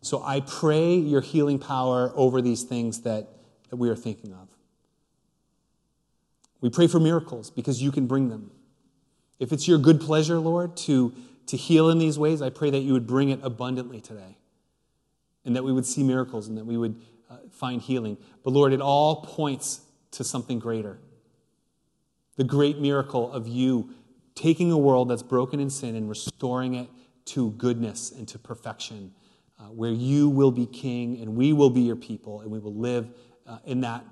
So 0.00 0.22
I 0.24 0.40
pray 0.40 0.96
your 0.96 1.20
healing 1.20 1.58
power 1.58 2.12
over 2.14 2.42
these 2.42 2.64
things 2.64 3.02
that, 3.02 3.28
that 3.70 3.76
we 3.76 3.88
are 3.88 3.96
thinking 3.96 4.32
of. 4.32 4.48
We 6.60 6.70
pray 6.70 6.88
for 6.88 6.98
miracles 6.98 7.50
because 7.50 7.80
you 7.80 7.92
can 7.92 8.06
bring 8.08 8.30
them. 8.30 8.50
If 9.38 9.52
it's 9.52 9.68
your 9.68 9.78
good 9.78 10.00
pleasure, 10.00 10.38
Lord, 10.38 10.76
to, 10.78 11.14
to 11.46 11.56
heal 11.56 11.88
in 11.88 11.98
these 11.98 12.18
ways, 12.18 12.42
I 12.42 12.50
pray 12.50 12.70
that 12.70 12.80
you 12.80 12.92
would 12.92 13.06
bring 13.06 13.28
it 13.28 13.38
abundantly 13.44 14.00
today 14.00 14.37
and 15.44 15.56
that 15.56 15.64
we 15.64 15.72
would 15.72 15.86
see 15.86 16.02
miracles 16.02 16.48
and 16.48 16.58
that 16.58 16.66
we 16.66 16.76
would 16.76 17.00
uh, 17.30 17.36
find 17.50 17.80
healing. 17.80 18.16
But 18.44 18.52
Lord, 18.52 18.72
it 18.72 18.80
all 18.80 19.22
points 19.22 19.80
to 20.12 20.24
something 20.24 20.58
greater 20.58 20.98
the 22.38 22.44
great 22.44 22.78
miracle 22.78 23.30
of 23.32 23.48
you 23.48 23.90
taking 24.36 24.70
a 24.70 24.78
world 24.78 25.10
that's 25.10 25.24
broken 25.24 25.58
in 25.58 25.68
sin 25.68 25.96
and 25.96 26.08
restoring 26.08 26.74
it 26.74 26.88
to 27.24 27.50
goodness 27.50 28.12
and 28.12 28.26
to 28.28 28.38
perfection 28.38 29.12
uh, 29.58 29.64
where 29.64 29.90
you 29.90 30.28
will 30.28 30.52
be 30.52 30.64
king 30.64 31.20
and 31.20 31.36
we 31.36 31.52
will 31.52 31.68
be 31.68 31.80
your 31.80 31.96
people 31.96 32.40
and 32.40 32.50
we 32.50 32.60
will 32.60 32.74
live 32.74 33.10
uh, 33.46 33.58
in 33.64 33.80
that, 33.80 34.04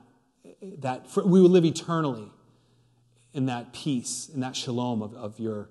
that 0.79 1.09
for, 1.09 1.25
we 1.25 1.41
will 1.41 1.49
live 1.49 1.65
eternally 1.65 2.29
in 3.33 3.47
that 3.47 3.73
peace, 3.73 4.29
in 4.35 4.41
that 4.41 4.57
shalom 4.57 5.03
of, 5.03 5.15
of, 5.15 5.39
your, 5.39 5.69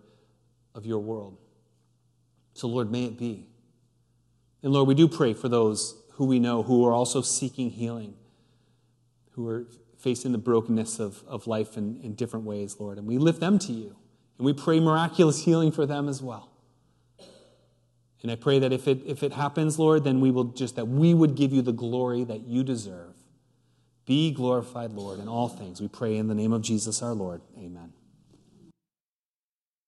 of 0.74 0.86
your 0.86 1.00
world. 1.00 1.38
So, 2.54 2.68
Lord, 2.68 2.90
may 2.90 3.04
it 3.04 3.18
be. 3.18 3.50
And 4.66 4.74
Lord, 4.74 4.88
we 4.88 4.96
do 4.96 5.08
pray 5.08 5.36
for 5.36 5.48
those 5.48 5.96
who 6.14 6.26
we 6.26 6.40
know 6.40 6.64
who 6.64 6.88
are 6.88 6.92
also 6.92 7.22
seeking 7.22 7.70
healing, 7.70 8.16
who 9.34 9.48
are 9.48 9.68
facing 10.00 10.32
the 10.32 10.40
brokenness 10.40 11.00
of, 11.00 11.24
of 11.28 11.46
life 11.46 11.78
in, 11.78 12.00
in 12.02 12.16
different 12.16 12.48
ways, 12.48 12.78
Lord. 12.80 12.98
And 12.98 13.06
we 13.06 13.20
lift 13.20 13.40
them 13.40 13.60
to 13.60 13.72
you. 13.72 13.96
And 14.40 14.46
we 14.46 14.54
pray 14.54 14.80
miraculous 14.80 15.46
healing 15.46 15.72
for 15.72 15.86
them 15.86 16.10
as 16.10 16.20
well. 16.20 16.50
And 18.24 18.32
I 18.32 18.36
pray 18.36 18.58
that 18.58 18.74
if 18.74 18.88
it, 18.88 19.04
if 19.06 19.22
it 19.22 19.34
happens, 19.34 19.78
Lord, 19.78 20.04
then 20.04 20.20
we 20.20 20.32
will 20.32 20.46
just, 20.46 20.78
that 20.78 20.88
we 20.88 21.14
would 21.14 21.36
give 21.36 21.54
you 21.54 21.62
the 21.62 21.72
glory 21.72 22.24
that 22.24 22.48
you 22.48 22.64
deserve. 22.64 23.14
Be 24.08 24.32
glorified, 24.32 24.94
Lord, 24.94 25.20
in 25.20 25.28
all 25.28 25.48
things. 25.48 25.80
We 25.80 25.90
pray 25.90 26.18
in 26.18 26.28
the 26.28 26.34
name 26.34 26.54
of 26.54 26.64
Jesus 26.64 27.04
our 27.04 27.14
Lord. 27.14 27.42
Amen. 27.56 27.94